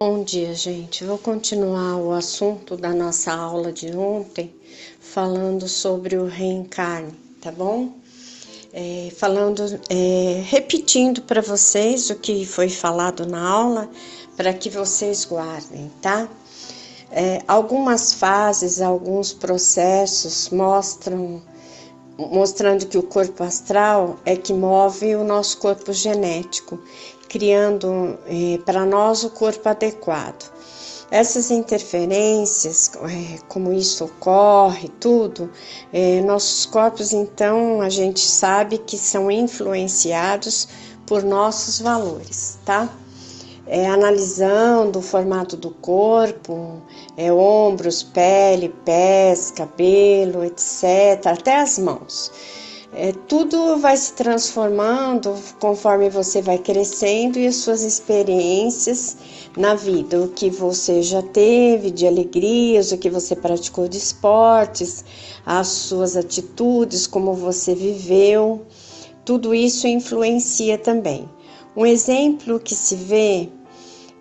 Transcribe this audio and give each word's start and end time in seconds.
Bom 0.00 0.22
dia, 0.22 0.54
gente. 0.54 1.02
Vou 1.02 1.18
continuar 1.18 1.96
o 1.96 2.12
assunto 2.12 2.76
da 2.76 2.90
nossa 2.90 3.32
aula 3.32 3.72
de 3.72 3.90
ontem, 3.96 4.54
falando 5.00 5.66
sobre 5.66 6.16
o 6.16 6.24
reencarne, 6.24 7.12
tá 7.40 7.50
bom? 7.50 7.94
É, 8.72 9.10
falando, 9.16 9.60
é, 9.90 10.40
repetindo 10.46 11.22
para 11.22 11.42
vocês 11.42 12.10
o 12.10 12.14
que 12.14 12.46
foi 12.46 12.68
falado 12.68 13.26
na 13.26 13.44
aula, 13.44 13.90
para 14.36 14.54
que 14.54 14.70
vocês 14.70 15.24
guardem, 15.24 15.90
tá? 16.00 16.28
É, 17.10 17.42
algumas 17.48 18.12
fases, 18.12 18.80
alguns 18.80 19.32
processos 19.32 20.48
mostram 20.50 21.42
mostrando 22.18 22.86
que 22.86 22.98
o 22.98 23.02
corpo 23.02 23.44
astral 23.44 24.18
é 24.24 24.36
que 24.36 24.52
move 24.52 25.14
o 25.14 25.22
nosso 25.22 25.58
corpo 25.58 25.92
genético, 25.92 26.80
criando 27.28 28.18
eh, 28.26 28.58
para 28.64 28.84
nós 28.84 29.24
o 29.24 29.30
corpo 29.30 29.68
adequado. 29.68 30.50
Essas 31.10 31.50
interferências, 31.50 32.90
eh, 33.08 33.38
como 33.48 33.72
isso 33.72 34.04
ocorre, 34.04 34.88
tudo, 35.00 35.50
eh, 35.92 36.20
nossos 36.22 36.66
corpos, 36.66 37.12
então, 37.12 37.80
a 37.80 37.88
gente 37.88 38.20
sabe 38.20 38.78
que 38.78 38.98
são 38.98 39.30
influenciados 39.30 40.68
por 41.06 41.22
nossos 41.22 41.80
valores, 41.80 42.58
tá? 42.64 42.88
é, 43.68 43.86
analisando 43.86 44.98
o 44.98 45.02
formato 45.02 45.56
do 45.56 45.70
corpo, 45.70 46.82
é, 47.16 47.30
ombros, 47.30 48.02
pele, 48.02 48.70
pés, 48.84 49.50
cabelo, 49.50 50.42
etc., 50.42 51.26
até 51.26 51.60
as 51.60 51.78
mãos. 51.78 52.32
É, 52.92 53.12
tudo 53.12 53.76
vai 53.76 53.96
se 53.98 54.14
transformando 54.14 55.34
conforme 55.60 56.08
você 56.08 56.40
vai 56.40 56.56
crescendo 56.56 57.38
e 57.38 57.46
as 57.46 57.56
suas 57.56 57.82
experiências 57.82 59.16
na 59.56 59.74
vida, 59.74 60.22
o 60.22 60.28
que 60.28 60.48
você 60.48 61.02
já 61.02 61.20
teve 61.20 61.90
de 61.90 62.06
alegrias, 62.06 62.90
o 62.90 62.96
que 62.96 63.10
você 63.10 63.36
praticou 63.36 63.88
de 63.88 63.98
esportes, 63.98 65.04
as 65.44 65.68
suas 65.68 66.16
atitudes, 66.16 67.06
como 67.06 67.34
você 67.34 67.74
viveu, 67.74 68.62
tudo 69.22 69.54
isso 69.54 69.86
influencia 69.86 70.78
também. 70.78 71.28
Um 71.76 71.84
exemplo 71.84 72.58
que 72.58 72.74
se 72.74 72.96
vê 72.96 73.50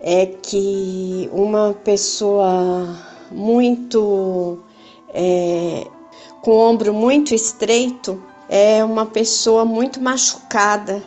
é 0.01 0.25
que 0.25 1.29
uma 1.31 1.73
pessoa 1.73 2.97
muito 3.31 4.59
é, 5.13 5.87
com 6.41 6.51
o 6.51 6.69
ombro 6.69 6.93
muito 6.93 7.33
estreito 7.33 8.21
é 8.49 8.83
uma 8.83 9.05
pessoa 9.05 9.65
muito 9.65 10.01
machucada, 10.01 11.03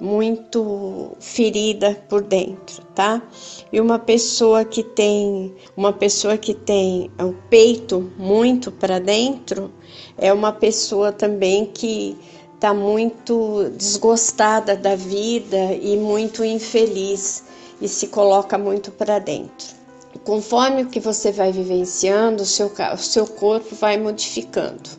muito 0.00 1.12
ferida 1.20 2.00
por 2.08 2.22
dentro, 2.22 2.82
tá? 2.94 3.22
E 3.72 3.80
uma 3.80 3.98
pessoa 3.98 4.64
que 4.64 4.82
tem 4.82 5.54
uma 5.76 5.92
pessoa 5.92 6.36
que 6.36 6.54
tem 6.54 7.10
o 7.18 7.32
peito 7.48 8.12
muito 8.16 8.70
para 8.70 8.98
dentro 8.98 9.72
é 10.16 10.32
uma 10.32 10.52
pessoa 10.52 11.12
também 11.12 11.66
que 11.66 12.16
está 12.54 12.74
muito 12.74 13.70
desgostada 13.76 14.76
da 14.76 14.96
vida 14.96 15.74
e 15.80 15.96
muito 15.96 16.44
infeliz 16.44 17.44
e 17.80 17.88
se 17.88 18.08
coloca 18.08 18.58
muito 18.58 18.90
para 18.90 19.20
dentro. 19.20 19.78
Conforme 20.24 20.82
o 20.82 20.86
que 20.86 20.98
você 20.98 21.30
vai 21.30 21.52
vivenciando, 21.52 22.42
o 22.42 22.46
seu, 22.46 22.66
o 22.66 22.98
seu 22.98 23.26
corpo 23.26 23.76
vai 23.76 23.96
modificando. 23.96 24.90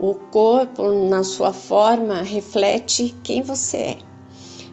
O 0.00 0.14
corpo, 0.14 0.92
na 1.08 1.24
sua 1.24 1.52
forma, 1.52 2.22
reflete 2.22 3.14
quem 3.24 3.42
você 3.42 3.76
é, 3.76 3.98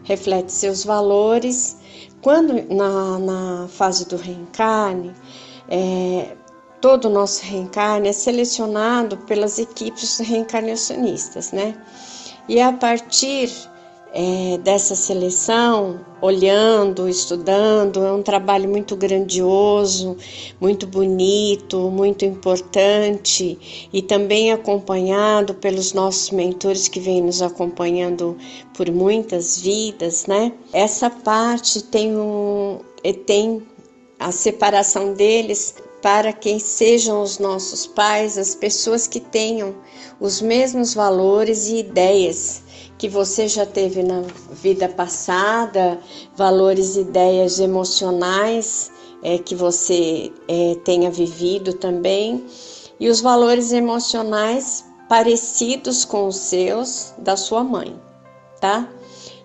reflete 0.04 0.52
seus 0.52 0.84
valores. 0.84 1.76
Quando 2.22 2.54
na, 2.72 3.18
na 3.18 3.68
fase 3.68 4.06
do 4.06 4.16
reencarne, 4.16 5.12
é, 5.68 6.36
todo 6.80 7.06
o 7.06 7.10
nosso 7.10 7.44
reencarne 7.44 8.08
é 8.08 8.12
selecionado 8.12 9.16
pelas 9.18 9.58
equipes 9.58 10.18
reencarnacionistas, 10.18 11.50
né? 11.50 11.76
E 12.48 12.60
a 12.60 12.72
partir 12.72 13.50
é, 14.12 14.58
dessa 14.58 14.94
seleção, 14.94 16.00
olhando, 16.22 17.08
estudando, 17.08 18.04
é 18.04 18.12
um 18.12 18.22
trabalho 18.22 18.68
muito 18.68 18.96
grandioso, 18.96 20.16
muito 20.60 20.86
bonito, 20.86 21.90
muito 21.90 22.24
importante 22.24 23.88
e 23.92 24.00
também 24.00 24.52
acompanhado 24.52 25.54
pelos 25.54 25.92
nossos 25.92 26.30
mentores 26.30 26.88
que 26.88 26.98
vêm 26.98 27.22
nos 27.22 27.42
acompanhando 27.42 28.36
por 28.74 28.90
muitas 28.90 29.60
vidas, 29.60 30.26
né? 30.26 30.52
Essa 30.72 31.10
parte 31.10 31.82
tem 31.82 32.16
um 32.16 32.80
tem 33.26 33.62
a 34.18 34.32
separação 34.32 35.12
deles 35.12 35.74
para 36.02 36.32
quem 36.32 36.58
sejam 36.58 37.22
os 37.22 37.38
nossos 37.38 37.86
pais, 37.86 38.38
as 38.38 38.54
pessoas 38.54 39.06
que 39.06 39.20
tenham 39.20 39.74
os 40.20 40.40
mesmos 40.40 40.94
valores 40.94 41.68
e 41.68 41.76
ideias 41.76 42.62
que 42.98 43.08
você 43.08 43.46
já 43.46 43.66
teve 43.66 44.02
na 44.02 44.22
vida 44.50 44.88
passada, 44.88 46.00
valores 46.34 46.96
ideias 46.96 47.60
emocionais 47.60 48.90
é, 49.22 49.38
que 49.38 49.54
você 49.54 50.32
é, 50.46 50.76
tenha 50.84 51.10
vivido 51.10 51.72
também, 51.72 52.44
e 52.98 53.08
os 53.08 53.20
valores 53.20 53.72
emocionais 53.72 54.84
parecidos 55.08 56.04
com 56.04 56.26
os 56.26 56.36
seus 56.36 57.14
da 57.18 57.36
sua 57.36 57.62
mãe, 57.62 58.00
tá? 58.60 58.88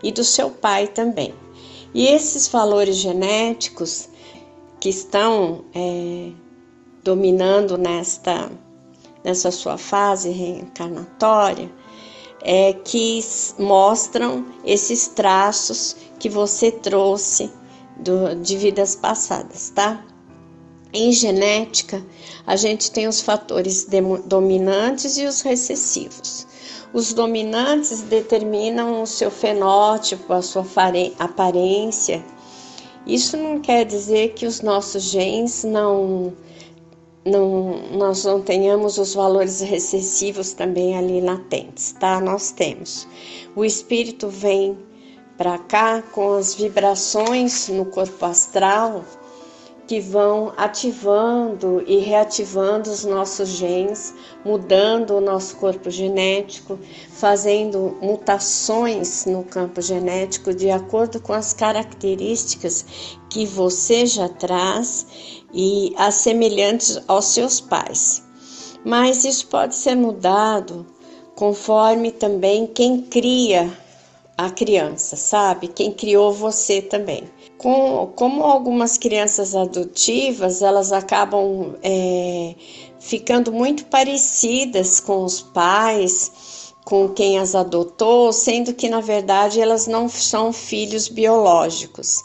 E 0.03 0.11
do 0.11 0.23
seu 0.23 0.49
pai 0.49 0.87
também. 0.87 1.33
E 1.93 2.07
esses 2.07 2.47
valores 2.47 2.95
genéticos 2.95 4.07
que 4.79 4.89
estão 4.89 5.65
é, 5.75 6.31
dominando 7.03 7.77
nesta, 7.77 8.49
nessa 9.23 9.51
sua 9.51 9.77
fase 9.77 10.29
reencarnatória, 10.29 11.69
é, 12.41 12.73
que 12.73 13.23
mostram 13.57 14.45
esses 14.65 15.07
traços 15.07 15.95
que 16.19 16.29
você 16.29 16.71
trouxe 16.71 17.51
do, 17.97 18.35
de 18.35 18.57
vidas 18.57 18.95
passadas, 18.95 19.69
tá? 19.69 20.03
Em 20.93 21.11
genética, 21.11 22.05
a 22.45 22.55
gente 22.55 22.91
tem 22.91 23.07
os 23.07 23.21
fatores 23.21 23.87
dominantes 24.25 25.17
e 25.17 25.25
os 25.25 25.41
recessivos. 25.41 26.45
Os 26.93 27.13
dominantes 27.13 28.01
determinam 28.01 29.01
o 29.01 29.07
seu 29.07 29.31
fenótipo, 29.31 30.33
a 30.33 30.41
sua 30.41 30.65
aparência. 31.17 32.21
Isso 33.07 33.37
não 33.37 33.59
quer 33.61 33.85
dizer 33.85 34.33
que 34.33 34.45
os 34.45 34.59
nossos 34.61 35.03
genes 35.03 35.63
não 35.63 36.33
não, 37.25 37.89
nós 37.91 38.25
não 38.25 38.41
tenhamos 38.41 38.97
os 38.97 39.13
valores 39.13 39.61
recessivos 39.61 40.53
também 40.53 40.97
ali 40.97 41.21
latentes, 41.21 41.93
tá? 41.93 42.19
Nós 42.19 42.51
temos. 42.51 43.07
O 43.55 43.63
espírito 43.63 44.27
vem 44.27 44.77
para 45.37 45.57
cá 45.57 46.01
com 46.01 46.33
as 46.33 46.55
vibrações 46.55 47.67
no 47.69 47.85
corpo 47.85 48.25
astral 48.25 49.03
que 49.87 49.99
vão 49.99 50.53
ativando 50.55 51.83
e 51.85 51.97
reativando 51.97 52.89
os 52.89 53.03
nossos 53.03 53.49
genes, 53.49 54.13
mudando 54.45 55.15
o 55.15 55.19
nosso 55.19 55.57
corpo 55.57 55.89
genético, 55.89 56.79
fazendo 57.09 57.97
mutações 58.01 59.25
no 59.25 59.43
campo 59.43 59.81
genético 59.81 60.53
de 60.53 60.69
acordo 60.69 61.19
com 61.19 61.33
as 61.33 61.53
características 61.53 62.85
que 63.29 63.45
você 63.45 64.05
já 64.05 64.29
traz 64.29 65.40
e 65.53 65.93
as 65.97 66.15
semelhantes 66.15 66.99
aos 67.07 67.25
seus 67.25 67.59
pais. 67.59 68.23
Mas 68.83 69.25
isso 69.25 69.47
pode 69.47 69.75
ser 69.75 69.95
mudado 69.95 70.85
conforme 71.35 72.11
também 72.11 72.67
quem 72.67 73.01
cria 73.01 73.71
a 74.37 74.49
criança, 74.49 75.15
sabe? 75.15 75.67
Quem 75.67 75.91
criou 75.91 76.33
você 76.33 76.81
também. 76.81 77.23
Com, 77.57 78.11
como 78.15 78.43
algumas 78.43 78.97
crianças 78.97 79.55
adotivas, 79.55 80.63
elas 80.63 80.91
acabam 80.91 81.75
é, 81.83 82.55
ficando 82.99 83.51
muito 83.51 83.85
parecidas 83.85 84.99
com 84.99 85.23
os 85.23 85.41
pais, 85.41 86.60
com 86.83 87.09
quem 87.09 87.39
as 87.39 87.53
adotou, 87.55 88.33
sendo 88.33 88.73
que 88.73 88.89
na 88.89 89.01
verdade 89.01 89.61
elas 89.61 89.87
não 89.87 90.09
são 90.09 90.51
filhos 90.51 91.07
biológicos. 91.07 92.17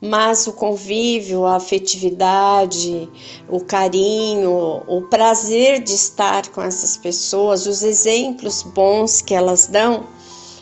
Mas 0.00 0.46
o 0.46 0.52
convívio, 0.52 1.44
a 1.44 1.56
afetividade, 1.56 3.08
o 3.48 3.60
carinho, 3.60 4.82
o 4.86 5.02
prazer 5.08 5.82
de 5.82 5.94
estar 5.94 6.48
com 6.48 6.60
essas 6.62 6.96
pessoas, 6.96 7.66
os 7.66 7.82
exemplos 7.82 8.62
bons 8.62 9.22
que 9.22 9.34
elas 9.34 9.66
dão, 9.66 10.06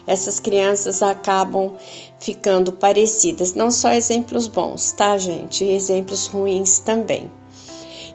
essas 0.07 0.39
crianças 0.41 1.03
acabam 1.03 1.77
ficando 2.21 2.73
parecidas. 2.73 3.55
Não 3.55 3.71
só 3.71 3.93
exemplos 3.93 4.47
bons, 4.47 4.93
tá, 4.93 5.19
gente? 5.19 5.65
Exemplos 5.65 6.27
ruins 6.27 6.79
também. 6.79 7.31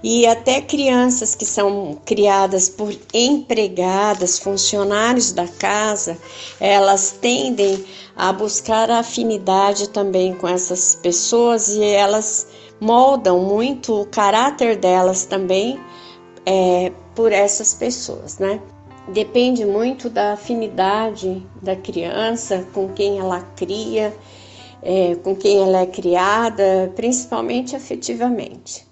E 0.03 0.25
até 0.25 0.61
crianças 0.61 1.35
que 1.35 1.45
são 1.45 1.97
criadas 2.05 2.69
por 2.69 2.95
empregadas, 3.13 4.39
funcionários 4.39 5.31
da 5.31 5.47
casa, 5.47 6.17
elas 6.59 7.17
tendem 7.19 7.83
a 8.15 8.31
buscar 8.31 8.89
afinidade 8.89 9.89
também 9.89 10.33
com 10.33 10.47
essas 10.47 10.95
pessoas 10.95 11.69
e 11.69 11.83
elas 11.83 12.47
moldam 12.79 13.39
muito 13.39 14.01
o 14.01 14.05
caráter 14.05 14.77
delas 14.77 15.25
também 15.25 15.79
é, 16.45 16.91
por 17.15 17.31
essas 17.31 17.73
pessoas, 17.73 18.39
né? 18.39 18.61
Depende 19.09 19.65
muito 19.65 20.09
da 20.09 20.33
afinidade 20.33 21.45
da 21.61 21.75
criança 21.75 22.67
com 22.73 22.89
quem 22.89 23.19
ela 23.19 23.41
cria, 23.55 24.13
é, 24.81 25.15
com 25.15 25.35
quem 25.35 25.63
ela 25.63 25.81
é 25.81 25.85
criada, 25.85 26.91
principalmente 26.95 27.75
afetivamente. 27.75 28.86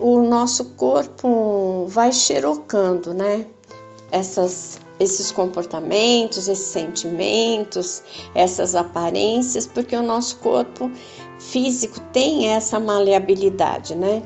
O 0.00 0.22
nosso 0.22 0.64
corpo 0.76 1.84
vai 1.88 2.10
xerocando, 2.10 3.12
né? 3.12 3.46
Essas, 4.10 4.78
esses 4.98 5.30
comportamentos, 5.30 6.48
esses 6.48 6.66
sentimentos, 6.66 8.02
essas 8.34 8.74
aparências, 8.74 9.66
porque 9.66 9.94
o 9.94 10.02
nosso 10.02 10.36
corpo 10.38 10.90
físico 11.38 12.00
tem 12.12 12.48
essa 12.48 12.80
maleabilidade, 12.80 13.94
né? 13.94 14.22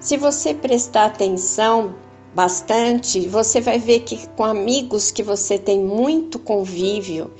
Se 0.00 0.16
você 0.16 0.54
prestar 0.54 1.06
atenção 1.06 1.94
bastante, 2.34 3.28
você 3.28 3.60
vai 3.60 3.78
ver 3.78 4.00
que 4.00 4.26
com 4.28 4.44
amigos 4.44 5.10
que 5.10 5.22
você 5.22 5.58
tem 5.58 5.78
muito 5.78 6.38
convívio 6.38 7.30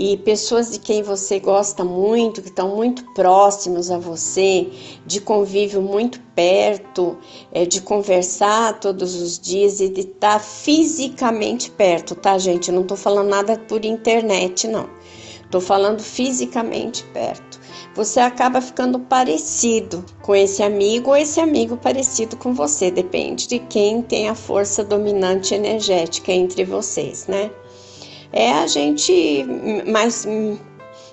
e 0.00 0.16
pessoas 0.16 0.70
de 0.70 0.78
quem 0.78 1.02
você 1.02 1.40
gosta 1.40 1.84
muito, 1.84 2.40
que 2.40 2.50
estão 2.50 2.76
muito 2.76 3.04
próximos 3.14 3.90
a 3.90 3.98
você, 3.98 4.68
de 5.04 5.20
convívio 5.20 5.82
muito 5.82 6.20
perto, 6.36 7.18
é, 7.50 7.66
de 7.66 7.82
conversar 7.82 8.78
todos 8.78 9.16
os 9.16 9.36
dias 9.40 9.80
e 9.80 9.88
de 9.88 10.02
estar 10.02 10.34
tá 10.34 10.38
fisicamente 10.38 11.68
perto, 11.72 12.14
tá, 12.14 12.38
gente? 12.38 12.68
Eu 12.68 12.76
não 12.76 12.82
estou 12.82 12.96
falando 12.96 13.28
nada 13.28 13.58
por 13.58 13.84
internet, 13.84 14.68
não. 14.68 14.88
Estou 15.44 15.60
falando 15.60 16.00
fisicamente 16.00 17.02
perto. 17.12 17.58
Você 17.96 18.20
acaba 18.20 18.60
ficando 18.60 19.00
parecido 19.00 20.04
com 20.22 20.32
esse 20.32 20.62
amigo 20.62 21.10
ou 21.10 21.16
esse 21.16 21.40
amigo 21.40 21.76
parecido 21.76 22.36
com 22.36 22.54
você, 22.54 22.88
depende 22.88 23.48
de 23.48 23.58
quem 23.58 24.00
tem 24.00 24.28
a 24.28 24.34
força 24.36 24.84
dominante 24.84 25.54
energética 25.54 26.30
entre 26.30 26.64
vocês, 26.64 27.26
né? 27.26 27.50
É 28.32 28.52
a 28.52 28.66
gente 28.66 29.44
mais 29.90 30.26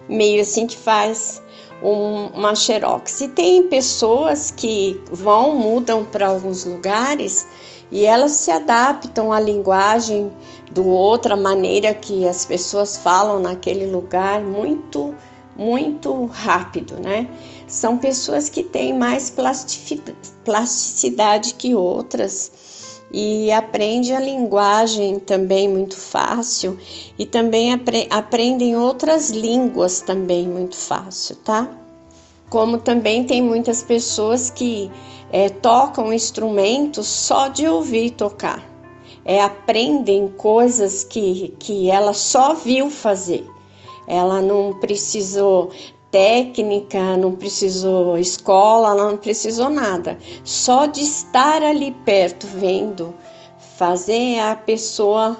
meio 0.07 0.41
assim 0.41 0.67
que 0.67 0.77
faz 0.77 1.41
um, 1.81 2.27
uma 2.27 2.55
xerox. 2.55 3.21
E 3.21 3.27
tem 3.29 3.63
pessoas 3.67 4.51
que 4.51 5.01
vão, 5.11 5.55
mudam 5.55 6.03
para 6.05 6.27
alguns 6.27 6.65
lugares 6.65 7.47
e 7.91 8.05
elas 8.05 8.31
se 8.31 8.51
adaptam 8.51 9.31
à 9.31 9.39
linguagem 9.39 10.31
do 10.71 10.87
outra 10.87 11.35
maneira 11.35 11.93
que 11.93 12.27
as 12.27 12.45
pessoas 12.45 12.97
falam 12.97 13.39
naquele 13.39 13.85
lugar 13.85 14.41
muito 14.41 15.15
muito 15.57 16.25
rápido, 16.25 16.99
né? 16.99 17.29
São 17.65 17.97
pessoas 17.97 18.49
que 18.49 18.61
têm 18.61 18.93
mais 18.93 19.33
plasticidade 20.43 21.53
que 21.53 21.73
outras 21.73 22.51
e 23.11 23.51
aprende 23.51 24.13
a 24.13 24.19
linguagem 24.19 25.19
também 25.19 25.69
muito 25.69 25.95
fácil 25.95 26.77
e 27.17 27.25
também 27.25 27.73
apre 27.73 28.07
aprendem 28.09 28.75
outras 28.75 29.29
línguas 29.29 30.01
também 30.01 30.47
muito 30.47 30.75
fácil, 30.75 31.35
tá? 31.37 31.69
Como 32.49 32.77
também 32.77 33.23
tem 33.23 33.41
muitas 33.41 33.83
pessoas 33.83 34.49
que 34.49 34.91
é, 35.31 35.49
tocam 35.49 36.13
instrumentos 36.13 37.07
só 37.07 37.47
de 37.47 37.67
ouvir 37.67 38.11
tocar, 38.11 38.63
é, 39.23 39.41
aprendem 39.41 40.27
coisas 40.27 41.03
que, 41.03 41.53
que 41.59 41.89
ela 41.89 42.13
só 42.13 42.53
viu 42.53 42.89
fazer. 42.89 43.45
Ela 44.07 44.39
não 44.39 44.79
precisou 44.79 45.71
técnica, 46.15 47.17
não 47.17 47.33
precisou 47.33 48.17
escola, 48.17 48.95
não 48.95 49.17
precisou 49.17 49.69
nada. 49.69 50.17
Só 50.45 50.85
de 50.85 51.01
estar 51.01 51.61
ali 51.61 51.91
perto, 52.05 52.47
vendo, 52.47 53.13
fazer 53.77 54.39
a 54.39 54.55
pessoa 54.55 55.35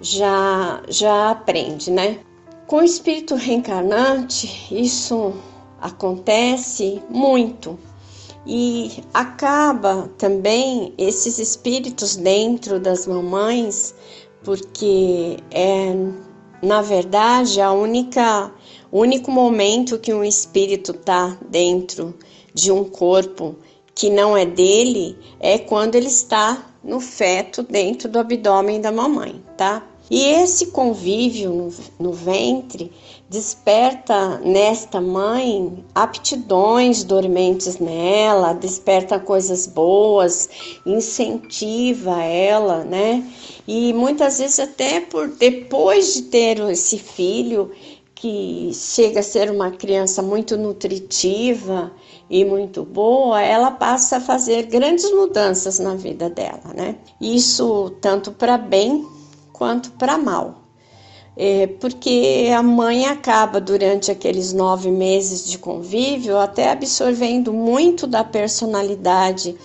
já 0.00 0.80
já 0.86 1.32
aprende, 1.32 1.90
né? 1.90 2.20
Com 2.68 2.76
o 2.76 2.84
espírito 2.84 3.34
reencarnante, 3.34 4.48
isso 4.70 5.32
acontece 5.80 7.02
muito. 7.10 7.76
E 8.46 9.02
acaba 9.12 10.08
também 10.18 10.94
esses 10.96 11.40
espíritos 11.40 12.14
dentro 12.14 12.78
das 12.78 13.08
mamães, 13.08 13.92
porque 14.44 15.38
é 15.50 15.92
na 16.62 16.80
verdade 16.80 17.60
a 17.60 17.72
única 17.72 18.52
único 18.90 19.30
momento 19.30 19.98
que 19.98 20.14
um 20.14 20.22
espírito 20.22 20.92
está 20.92 21.36
dentro 21.48 22.14
de 22.54 22.70
um 22.70 22.84
corpo 22.84 23.56
que 23.94 24.08
não 24.08 24.36
é 24.36 24.46
dele 24.46 25.18
é 25.40 25.58
quando 25.58 25.96
ele 25.96 26.06
está 26.06 26.72
no 26.84 27.00
feto 27.00 27.62
dentro 27.62 28.08
do 28.08 28.18
abdômen 28.18 28.80
da 28.80 28.90
mamãe, 28.90 29.42
tá? 29.56 29.86
E 30.10 30.24
esse 30.24 30.66
convívio 30.66 31.50
no, 31.50 31.72
no, 31.98 32.12
ventre 32.12 32.92
desperta 33.32 34.38
nesta 34.44 35.00
mãe 35.00 35.82
aptidões 35.94 37.02
dormentes 37.02 37.78
nela, 37.78 38.52
desperta 38.52 39.18
coisas 39.18 39.66
boas, 39.66 40.50
incentiva 40.84 42.22
ela, 42.22 42.84
né? 42.84 43.26
E 43.66 43.94
muitas 43.94 44.38
vezes 44.38 44.60
até 44.60 45.00
por 45.00 45.28
depois 45.28 46.12
de 46.12 46.22
ter 46.24 46.60
esse 46.70 46.98
filho, 46.98 47.72
que 48.14 48.70
chega 48.72 49.18
a 49.18 49.22
ser 49.22 49.50
uma 49.50 49.72
criança 49.72 50.22
muito 50.22 50.56
nutritiva 50.56 51.90
e 52.30 52.44
muito 52.44 52.84
boa, 52.84 53.42
ela 53.42 53.72
passa 53.72 54.18
a 54.18 54.20
fazer 54.20 54.66
grandes 54.66 55.10
mudanças 55.10 55.80
na 55.80 55.96
vida 55.96 56.30
dela, 56.30 56.72
né? 56.72 56.96
Isso 57.20 57.90
tanto 58.00 58.30
para 58.30 58.56
bem 58.56 59.04
quanto 59.52 59.90
para 59.92 60.16
mal. 60.18 60.61
É, 61.36 61.66
porque 61.66 62.50
a 62.54 62.62
mãe 62.62 63.06
acaba 63.06 63.58
durante 63.58 64.10
aqueles 64.10 64.52
nove 64.52 64.90
meses 64.90 65.46
de 65.46 65.56
convívio 65.56 66.36
até 66.36 66.70
absorvendo 66.70 67.52
muito 67.52 68.06
da 68.06 68.22
personalidade 68.22 69.56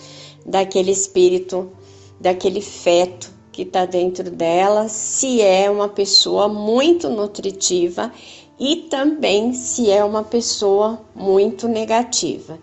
daquele 0.46 0.90
espírito, 0.90 1.70
daquele 2.18 2.62
feto 2.62 3.30
que 3.52 3.62
está 3.62 3.84
dentro 3.84 4.30
dela, 4.30 4.88
se 4.88 5.42
é 5.42 5.70
uma 5.70 5.88
pessoa 5.88 6.48
muito 6.48 7.10
nutritiva 7.10 8.10
e 8.58 8.76
também 8.88 9.52
se 9.52 9.90
é 9.90 10.02
uma 10.02 10.22
pessoa 10.22 11.02
muito 11.14 11.68
negativa. 11.68 12.58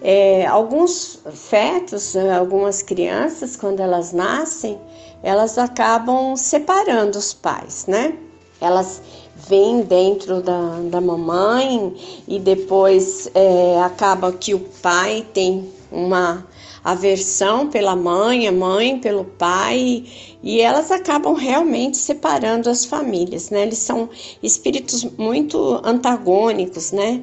É, 0.00 0.46
alguns 0.46 1.20
fetos, 1.32 2.14
né, 2.14 2.36
algumas 2.36 2.80
crianças, 2.80 3.56
quando 3.56 3.80
elas 3.80 4.12
nascem, 4.12 4.78
elas 5.22 5.58
acabam 5.58 6.36
separando 6.36 7.18
os 7.18 7.34
pais, 7.34 7.86
né? 7.86 8.16
Elas 8.60 9.02
vêm 9.48 9.82
dentro 9.82 10.40
da, 10.40 10.80
da 10.90 11.00
mamãe 11.00 11.94
e 12.26 12.38
depois 12.38 13.30
é, 13.34 13.80
acaba 13.82 14.32
que 14.32 14.54
o 14.54 14.60
pai 14.82 15.26
tem 15.32 15.70
uma 15.92 16.46
aversão 16.82 17.68
pela 17.68 17.96
mãe, 17.96 18.46
a 18.46 18.52
mãe 18.52 18.98
pelo 18.98 19.24
pai, 19.24 20.04
e 20.42 20.60
elas 20.60 20.90
acabam 20.90 21.34
realmente 21.34 21.96
separando 21.96 22.70
as 22.70 22.84
famílias, 22.84 23.50
né? 23.50 23.62
Eles 23.62 23.78
são 23.78 24.08
espíritos 24.42 25.02
muito 25.02 25.80
antagônicos, 25.84 26.92
né? 26.92 27.22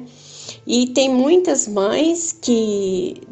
E 0.66 0.88
tem 0.88 1.08
muitas 1.08 1.66
mães 1.66 2.32
que 2.32 3.22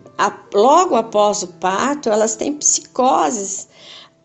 logo 0.54 0.94
após 0.94 1.42
o 1.42 1.48
parto, 1.48 2.08
elas 2.08 2.36
têm 2.36 2.54
psicoses 2.54 3.68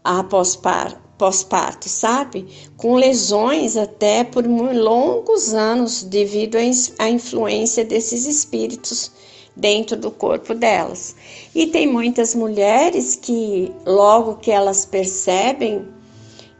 após 0.03 0.55
parto 0.55 1.06
pós-parto, 1.17 1.89
sabe? 1.89 2.47
Com 2.77 2.95
lesões 2.95 3.75
até 3.75 4.23
por 4.23 4.45
longos 4.45 5.53
anos 5.53 6.03
devido 6.03 6.57
à 6.99 7.09
influência 7.09 7.83
desses 7.83 8.25
espíritos 8.25 9.11
dentro 9.55 9.97
do 9.97 10.11
corpo 10.11 10.53
delas. 10.53 11.15
E 11.53 11.67
tem 11.67 11.87
muitas 11.87 12.35
mulheres 12.35 13.15
que, 13.15 13.71
logo 13.85 14.35
que 14.35 14.51
elas 14.51 14.85
percebem 14.85 15.87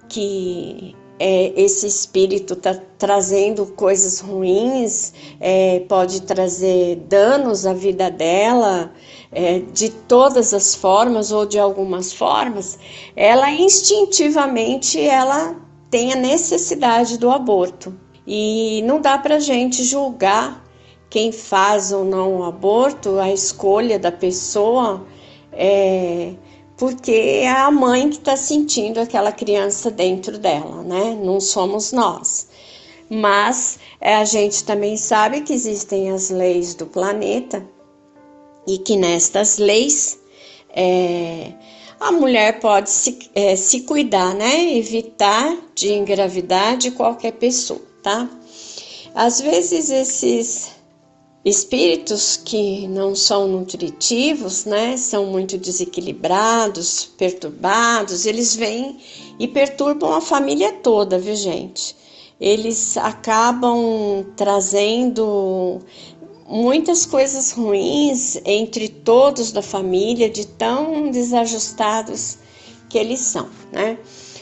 que 0.09 0.95
é, 1.19 1.53
esse 1.59 1.87
espírito 1.87 2.53
está 2.53 2.79
trazendo 2.97 3.65
coisas 3.65 4.19
ruins, 4.19 5.13
é, 5.39 5.81
pode 5.87 6.21
trazer 6.21 6.97
danos 7.07 7.65
à 7.65 7.73
vida 7.73 8.09
dela, 8.09 8.91
é, 9.31 9.59
de 9.59 9.89
todas 9.89 10.53
as 10.53 10.75
formas 10.75 11.31
ou 11.31 11.45
de 11.45 11.59
algumas 11.59 12.13
formas, 12.13 12.79
ela 13.15 13.51
instintivamente 13.51 14.99
ela 14.99 15.55
tem 15.89 16.13
a 16.13 16.15
necessidade 16.15 17.17
do 17.17 17.29
aborto. 17.29 17.93
E 18.25 18.81
não 18.85 18.99
dá 18.99 19.17
para 19.17 19.39
gente 19.39 19.83
julgar 19.83 20.63
quem 21.09 21.31
faz 21.31 21.91
ou 21.91 22.03
não 22.03 22.39
o 22.39 22.43
aborto, 22.43 23.19
a 23.19 23.31
escolha 23.31 23.97
da 23.97 24.11
pessoa 24.11 25.05
é, 25.53 26.33
porque 26.77 27.11
é 27.11 27.49
a 27.49 27.71
mãe 27.71 28.09
que 28.09 28.17
está 28.17 28.37
sentindo 28.37 28.99
aquela 28.99 29.31
criança 29.31 29.89
dentro 29.89 30.37
dela, 30.37 30.83
né? 30.83 31.17
Não 31.19 31.39
somos 31.39 31.91
nós. 31.91 32.47
Mas 33.09 33.79
é, 33.99 34.15
a 34.15 34.25
gente 34.25 34.63
também 34.63 34.97
sabe 34.97 35.41
que 35.41 35.53
existem 35.53 36.11
as 36.11 36.29
leis 36.29 36.75
do 36.75 36.85
planeta 36.85 37.65
e 38.67 38.77
que 38.77 38.97
nestas 38.97 39.57
leis 39.57 40.19
é, 40.69 41.53
a 41.99 42.11
mulher 42.11 42.59
pode 42.59 42.89
se, 42.89 43.17
é, 43.33 43.55
se 43.55 43.81
cuidar, 43.81 44.35
né? 44.35 44.75
Evitar 44.75 45.57
de 45.73 45.93
engravidar 45.93 46.77
de 46.77 46.91
qualquer 46.91 47.31
pessoa, 47.33 47.81
tá? 48.03 48.29
Às 49.15 49.41
vezes 49.41 49.89
esses 49.89 50.77
espíritos 51.43 52.37
que 52.43 52.87
não 52.87 53.15
são 53.15 53.47
nutritivos, 53.47 54.65
né, 54.65 54.97
são 54.97 55.27
muito 55.27 55.57
desequilibrados, 55.57 57.05
perturbados, 57.17 58.25
eles 58.25 58.53
vêm 58.53 58.97
e 59.39 59.47
perturbam 59.47 60.13
a 60.13 60.21
família 60.21 60.73
toda, 60.73 61.17
viu, 61.17 61.35
gente? 61.35 61.95
Eles 62.39 62.97
acabam 62.97 64.25
trazendo 64.35 65.79
muitas 66.47 67.05
coisas 67.05 67.51
ruins 67.51 68.39
entre 68.45 68.87
todos 68.87 69.51
da 69.51 69.61
família, 69.61 70.29
de 70.29 70.47
tão 70.47 71.11
desajustados 71.11 72.37
que 72.89 72.97
eles 72.97 73.19
são, 73.19 73.49
né? 73.71 73.97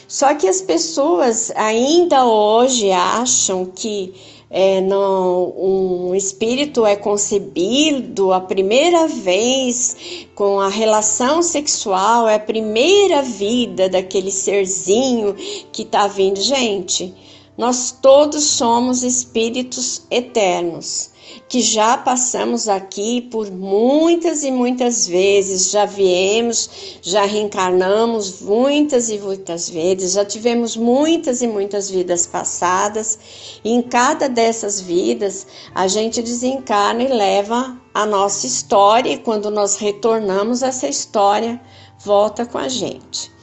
Só 0.08 0.32
que 0.34 0.46
as 0.46 0.62
pessoas 0.62 1.50
ainda 1.56 2.24
hoje 2.24 2.92
acham 2.92 3.66
que 3.66 4.14
é, 4.48 4.80
não, 4.80 5.52
um 5.58 6.14
espírito 6.14 6.86
é 6.86 6.94
concebido 6.94 8.32
a 8.32 8.40
primeira 8.40 9.08
vez 9.08 10.28
com 10.36 10.60
a 10.60 10.68
relação 10.68 11.42
sexual, 11.42 12.28
é 12.28 12.36
a 12.36 12.40
primeira 12.40 13.22
vida 13.22 13.88
daquele 13.88 14.30
serzinho 14.30 15.34
que 15.72 15.82
está 15.82 16.06
vindo. 16.06 16.40
Gente, 16.40 17.12
nós 17.56 17.90
todos 17.90 18.44
somos 18.44 19.02
espíritos 19.02 20.02
eternos 20.10 21.10
que 21.48 21.60
já 21.60 21.96
passamos 21.96 22.68
aqui 22.68 23.20
por 23.20 23.50
muitas 23.50 24.42
e 24.42 24.50
muitas 24.50 25.06
vezes, 25.06 25.70
já 25.70 25.84
viemos, 25.84 26.98
já 27.02 27.24
reencarnamos 27.24 28.40
muitas 28.40 29.10
e 29.10 29.18
muitas 29.18 29.68
vezes, 29.68 30.12
já 30.12 30.24
tivemos 30.24 30.76
muitas 30.76 31.42
e 31.42 31.46
muitas 31.46 31.88
vidas 31.90 32.26
passadas, 32.26 33.18
e 33.64 33.70
em 33.70 33.82
cada 33.82 34.28
dessas 34.28 34.80
vidas 34.80 35.46
a 35.74 35.86
gente 35.86 36.22
desencarna 36.22 37.02
e 37.02 37.08
leva 37.08 37.80
a 37.94 38.04
nossa 38.04 38.46
história, 38.46 39.12
e 39.12 39.18
quando 39.18 39.50
nós 39.50 39.76
retornamos, 39.76 40.62
essa 40.62 40.88
história 40.88 41.60
volta 42.04 42.44
com 42.44 42.58
a 42.58 42.68
gente. 42.68 43.35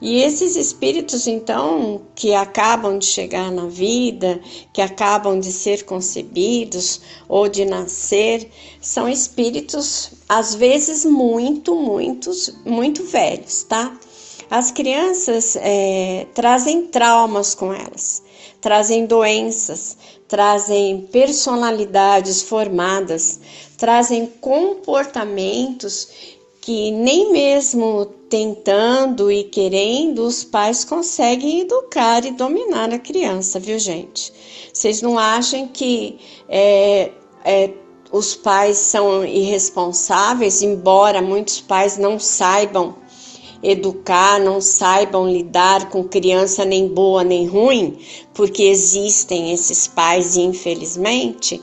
E 0.00 0.22
esses 0.22 0.56
espíritos, 0.56 1.26
então, 1.26 2.02
que 2.14 2.34
acabam 2.34 2.98
de 2.98 3.06
chegar 3.06 3.50
na 3.50 3.66
vida, 3.66 4.40
que 4.72 4.82
acabam 4.82 5.38
de 5.38 5.52
ser 5.52 5.84
concebidos 5.84 7.00
ou 7.28 7.48
de 7.48 7.64
nascer, 7.64 8.50
são 8.80 9.08
espíritos, 9.08 10.10
às 10.28 10.54
vezes, 10.54 11.04
muito, 11.04 11.74
muitos, 11.74 12.52
muito 12.64 13.04
velhos, 13.04 13.62
tá? 13.62 13.96
As 14.50 14.70
crianças 14.70 15.56
é, 15.56 16.26
trazem 16.34 16.86
traumas 16.86 17.54
com 17.54 17.72
elas, 17.72 18.22
trazem 18.60 19.06
doenças, 19.06 19.96
trazem 20.28 21.08
personalidades 21.10 22.42
formadas, 22.42 23.40
trazem 23.76 24.26
comportamentos 24.40 26.33
que 26.64 26.90
nem 26.90 27.30
mesmo 27.30 28.06
tentando 28.26 29.30
e 29.30 29.44
querendo, 29.44 30.20
os 30.24 30.42
pais 30.42 30.82
conseguem 30.82 31.60
educar 31.60 32.24
e 32.24 32.30
dominar 32.30 32.90
a 32.90 32.98
criança, 32.98 33.60
viu, 33.60 33.78
gente? 33.78 34.32
Vocês 34.72 35.02
não 35.02 35.18
acham 35.18 35.68
que 35.68 36.18
é, 36.48 37.10
é, 37.44 37.70
os 38.10 38.34
pais 38.34 38.78
são 38.78 39.26
irresponsáveis, 39.26 40.62
embora 40.62 41.20
muitos 41.20 41.60
pais 41.60 41.98
não 41.98 42.18
saibam 42.18 42.94
educar, 43.62 44.40
não 44.40 44.58
saibam 44.58 45.30
lidar 45.30 45.90
com 45.90 46.02
criança 46.02 46.64
nem 46.64 46.88
boa 46.88 47.22
nem 47.22 47.46
ruim, 47.46 47.98
porque 48.32 48.62
existem 48.62 49.52
esses 49.52 49.86
pais, 49.86 50.38
infelizmente. 50.38 51.62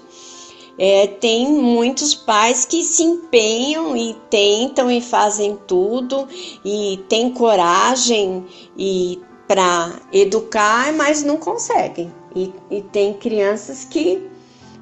É, 0.84 1.06
tem 1.06 1.48
muitos 1.48 2.16
pais 2.16 2.66
que 2.66 2.84
se 2.84 3.04
empenham 3.04 3.96
e 3.96 4.16
tentam 4.32 4.90
e 4.90 5.00
fazem 5.00 5.56
tudo 5.68 6.28
e 6.66 7.00
tem 7.08 7.30
coragem 7.30 8.44
e 8.76 9.22
para 9.48 9.92
educar, 10.12 10.92
mas 10.94 11.22
não 11.22 11.38
conseguem. 11.38 12.12
E, 12.36 12.52
e 12.72 12.82
tem 12.82 13.14
crianças 13.14 13.86
que 13.86 14.28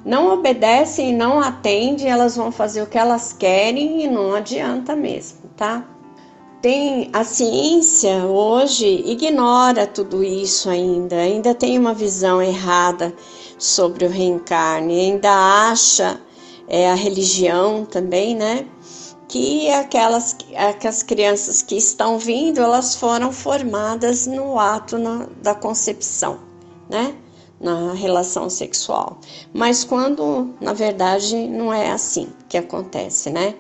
não 0.06 0.32
obedecem 0.32 1.13
não 1.13 1.41
atendem, 1.41 2.08
elas 2.08 2.38
vão 2.38 2.50
fazer 2.50 2.82
o 2.82 2.88
que 2.88 2.98
elas 2.98 3.34
querem 3.34 4.01
e 4.01 4.08
não 4.08 4.34
adianta 4.34 4.96
mesmo, 4.96 5.50
tá? 5.58 5.86
Tem 6.62 7.10
a 7.12 7.25
ciência 7.25 8.24
hoje 8.24 9.03
ignora 9.06 9.86
tudo 9.86 10.24
isso 10.24 10.70
ainda, 10.70 11.18
ainda 11.18 11.53
tem 11.53 11.77
uma 11.77 11.94
visão 11.94 12.41
errada 12.41 13.13
sobre 13.60 14.06
o 14.06 14.10
reencarne, 14.10 15.00
ainda 15.00 15.30
acha 15.70 16.20
é, 16.68 16.89
a 16.89 16.96
religião 16.96 17.86
também, 17.86 18.36
né? 18.36 18.66
Que 19.28 19.70
aquelas, 19.70 20.36
aquelas 20.56 21.04
crianças 21.04 21.62
que 21.62 21.75
estão 21.75 22.18
vindo, 22.18 22.62
elas 22.62 22.96
foram 22.96 23.32
formadas 23.32 24.25
no 24.25 24.58
ato 24.58 24.98
na, 24.98 25.28
da 25.42 25.54
concepção, 25.54 26.39
né? 26.89 27.16
Na 27.60 27.94
relação 27.94 28.50
sexual. 28.50 29.20
Mas 29.54 29.84
quando, 29.84 30.56
na 30.62 30.74
verdade, 30.74 31.36
não 31.48 31.74
é 31.74 31.92
assim 31.92 32.30
que 32.48 32.58
acontece, 32.58 33.30
né? 33.30 33.54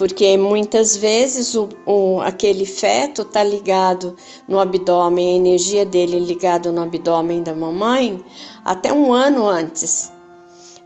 Porque 0.00 0.34
muitas 0.38 0.96
vezes 0.96 1.54
o, 1.54 1.68
o, 1.84 2.22
aquele 2.22 2.64
feto 2.64 3.20
está 3.20 3.44
ligado 3.44 4.16
no 4.48 4.58
abdômen, 4.58 5.34
a 5.34 5.36
energia 5.36 5.84
dele 5.84 6.18
ligado 6.18 6.72
no 6.72 6.80
abdômen 6.80 7.42
da 7.42 7.54
mamãe 7.54 8.18
até 8.64 8.90
um 8.90 9.12
ano 9.12 9.46
antes 9.46 10.10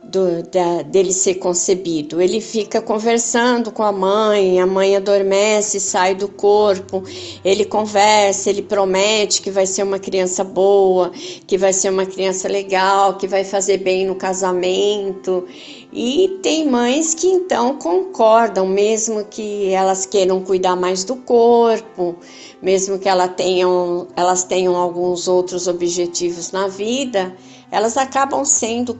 do, 0.02 0.42
da, 0.50 0.82
dele 0.82 1.12
ser 1.12 1.34
concebido. 1.34 2.20
Ele 2.20 2.40
fica 2.40 2.80
conversando 2.80 3.70
com 3.70 3.82
a 3.82 3.92
mãe, 3.92 4.60
a 4.60 4.66
mãe 4.66 4.96
adormece, 4.96 5.80
sai 5.80 6.14
do 6.14 6.28
corpo, 6.28 7.02
ele 7.44 7.64
conversa, 7.64 8.50
ele 8.50 8.62
promete 8.62 9.40
que 9.40 9.50
vai 9.50 9.66
ser 9.66 9.82
uma 9.82 9.98
criança 9.98 10.42
boa, 10.42 11.10
que 11.46 11.56
vai 11.56 11.72
ser 11.72 11.90
uma 11.90 12.04
criança 12.04 12.48
legal, 12.48 13.16
que 13.16 13.26
vai 13.26 13.44
fazer 13.44 13.78
bem 13.78 14.06
no 14.06 14.14
casamento. 14.14 15.46
E 15.94 16.40
tem 16.42 16.68
mães 16.68 17.14
que 17.14 17.28
então 17.28 17.78
concordam, 17.78 18.66
mesmo 18.66 19.24
que 19.24 19.70
elas 19.70 20.04
queiram 20.04 20.42
cuidar 20.42 20.74
mais 20.74 21.04
do 21.04 21.14
corpo, 21.14 22.16
mesmo 22.60 22.98
que 22.98 23.08
elas 23.08 23.32
tenham, 23.36 24.08
elas 24.16 24.42
tenham 24.42 24.74
alguns 24.74 25.28
outros 25.28 25.68
objetivos 25.68 26.50
na 26.50 26.66
vida 26.66 27.32
elas 27.74 27.96
acabam 27.96 28.44
sendo 28.44 28.96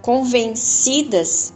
convencidas 0.00 1.52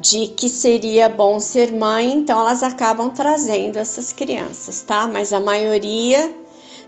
de 0.00 0.26
que 0.26 0.48
seria 0.48 1.08
bom 1.08 1.38
ser 1.38 1.72
mãe, 1.72 2.14
então 2.14 2.40
elas 2.40 2.64
acabam 2.64 3.10
trazendo 3.10 3.76
essas 3.76 4.12
crianças, 4.12 4.82
tá? 4.82 5.06
Mas 5.06 5.32
a 5.32 5.38
maioria, 5.38 6.34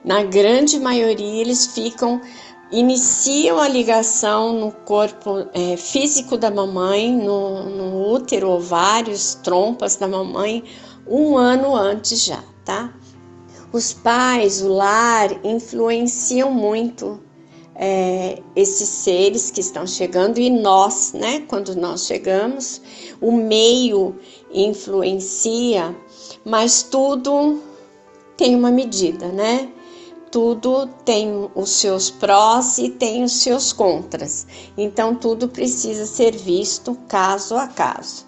na 0.05 0.25
grande 0.25 0.81
maioria, 0.81 1.41
eles 1.41 1.69
ficam 1.69 2.21
iniciam 2.73 3.59
a 3.59 3.69
ligação 3.69 4.53
no 4.53 4.73
corpo 4.73 5.47
é, 5.53 5.77
físico 5.77 6.37
da 6.37 6.51
mamãe, 6.51 7.13
no, 7.13 7.65
no 7.69 8.13
útero, 8.13 8.51
ovários, 8.51 9.35
trompas 9.43 9.97
da 9.97 10.07
mamãe, 10.07 10.65
um 11.07 11.37
ano 11.37 11.75
antes 11.75 12.25
já, 12.25 12.43
tá? 12.65 12.93
Os 13.73 13.93
pais, 13.93 14.63
o 14.63 14.69
lar, 14.69 15.45
influenciam 15.45 16.51
muito 16.51 17.21
é, 17.75 18.41
esses 18.55 18.89
seres 18.89 19.51
que 19.51 19.61
estão 19.61 19.87
chegando 19.87 20.39
e 20.39 20.51
nós, 20.51 21.13
né? 21.13 21.41
Quando 21.49 21.75
nós 21.75 22.07
chegamos, 22.07 22.81
o 23.21 23.33
meio 23.33 24.17
influencia, 24.53 25.97
mas 26.45 26.83
tudo 26.83 27.61
tem 28.37 28.55
uma 28.55 28.71
medida, 28.71 29.29
né? 29.29 29.73
Tudo 30.31 30.87
tem 31.05 31.51
os 31.55 31.71
seus 31.71 32.11
prós 32.11 32.79
e 32.79 32.89
tem 32.89 33.25
os 33.25 33.33
seus 33.43 33.73
contras. 33.73 34.47
Então, 34.77 35.15
tudo 35.15 35.49
precisa 35.49 36.07
ser 36.07 36.37
visto 36.37 36.97
caso 37.09 37.57
a 37.57 37.67
caso. 37.67 38.27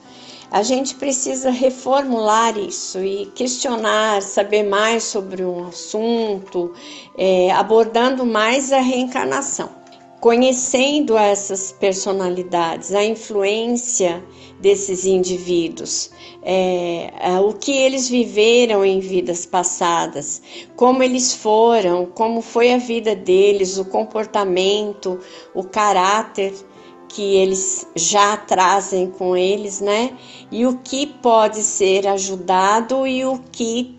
A 0.50 0.62
gente 0.62 0.96
precisa 0.96 1.50
reformular 1.50 2.58
isso 2.58 2.98
e 2.98 3.26
questionar, 3.34 4.20
saber 4.20 4.64
mais 4.64 5.04
sobre 5.04 5.44
um 5.44 5.68
assunto, 5.68 6.74
é, 7.16 7.50
abordando 7.52 8.26
mais 8.26 8.70
a 8.70 8.80
reencarnação. 8.80 9.81
Conhecendo 10.22 11.18
essas 11.18 11.72
personalidades, 11.72 12.94
a 12.94 13.04
influência 13.04 14.22
desses 14.60 15.04
indivíduos, 15.04 16.12
é, 16.44 17.12
é, 17.20 17.40
o 17.40 17.52
que 17.54 17.72
eles 17.72 18.08
viveram 18.08 18.84
em 18.84 19.00
vidas 19.00 19.44
passadas, 19.44 20.40
como 20.76 21.02
eles 21.02 21.34
foram, 21.34 22.06
como 22.06 22.40
foi 22.40 22.72
a 22.72 22.78
vida 22.78 23.16
deles, 23.16 23.78
o 23.78 23.84
comportamento, 23.84 25.18
o 25.52 25.64
caráter 25.64 26.54
que 27.08 27.34
eles 27.34 27.84
já 27.96 28.36
trazem 28.36 29.10
com 29.10 29.36
eles, 29.36 29.80
né? 29.80 30.16
E 30.52 30.64
o 30.64 30.78
que 30.78 31.04
pode 31.04 31.64
ser 31.64 32.06
ajudado 32.06 33.08
e 33.08 33.24
o 33.24 33.40
que 33.50 33.98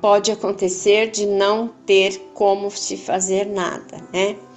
pode 0.00 0.32
acontecer 0.32 1.10
de 1.10 1.26
não 1.26 1.68
ter 1.84 2.30
como 2.32 2.70
se 2.70 2.96
fazer 2.96 3.44
nada, 3.44 3.98
né? 4.10 4.47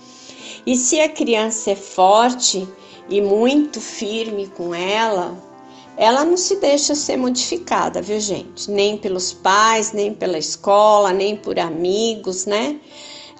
E 0.66 0.76
se 0.76 1.00
a 1.00 1.10
criança 1.10 1.72
é 1.72 1.76
forte 1.76 2.68
e 3.10 3.22
muito 3.22 3.82
firme 3.82 4.48
com 4.48 4.74
ela, 4.74 5.38
ela 5.98 6.24
não 6.24 6.38
se 6.38 6.56
deixa 6.56 6.96
ser 6.96 7.18
modificada, 7.18 8.02
viu, 8.02 8.20
gente? 8.20 8.72
Nem 8.72 8.98
pelos 8.98 9.34
pais, 9.34 9.92
nem 9.92 10.14
pela 10.14 10.38
escola, 10.38 11.12
nem 11.12 11.36
por 11.36 11.60
amigos, 11.60 12.46
né? 12.46 12.80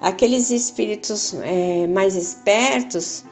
Aqueles 0.00 0.50
espíritos 0.50 1.34
é, 1.42 1.86
mais 1.86 2.14
espertos, 2.14 3.24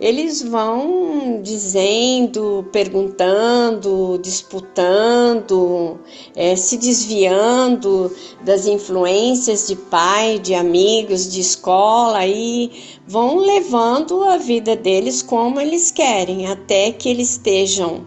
eles 0.00 0.40
vão 0.40 1.40
dizendo, 1.42 2.66
perguntando, 2.72 4.18
disputando, 4.22 6.00
é, 6.34 6.56
se 6.56 6.78
desviando 6.78 8.10
das 8.42 8.66
influências 8.66 9.68
de 9.68 9.76
pai, 9.76 10.38
de 10.38 10.54
amigos, 10.54 11.30
de 11.30 11.40
escola 11.40 12.26
e 12.26 12.72
vão 13.06 13.36
levando 13.36 14.24
a 14.24 14.38
vida 14.38 14.74
deles 14.74 15.20
como 15.20 15.60
eles 15.60 15.90
querem, 15.90 16.46
até 16.46 16.90
que 16.92 17.10
eles 17.10 17.32
estejam 17.32 18.06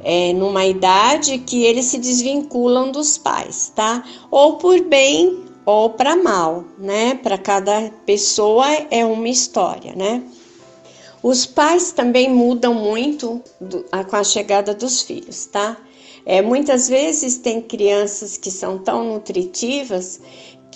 é, 0.00 0.32
numa 0.32 0.66
idade 0.66 1.38
que 1.38 1.62
eles 1.62 1.86
se 1.86 1.98
desvinculam 1.98 2.90
dos 2.90 3.16
pais, 3.16 3.72
tá? 3.74 4.02
Ou 4.28 4.56
por 4.56 4.80
bem 4.80 5.44
ou 5.64 5.90
para 5.90 6.16
mal, 6.16 6.64
né? 6.78 7.14
Para 7.14 7.38
cada 7.38 7.90
pessoa 8.04 8.66
é 8.90 9.04
uma 9.04 9.28
história, 9.28 9.94
né? 9.94 10.22
Os 11.22 11.46
pais 11.46 11.92
também 11.92 12.32
mudam 12.32 12.74
muito 12.74 13.42
do, 13.60 13.84
a, 13.90 14.04
com 14.04 14.16
a 14.16 14.24
chegada 14.24 14.74
dos 14.74 15.02
filhos, 15.02 15.46
tá? 15.46 15.76
É, 16.24 16.42
muitas 16.42 16.88
vezes 16.88 17.38
tem 17.38 17.60
crianças 17.60 18.36
que 18.36 18.50
são 18.50 18.78
tão 18.78 19.04
nutritivas 19.04 20.20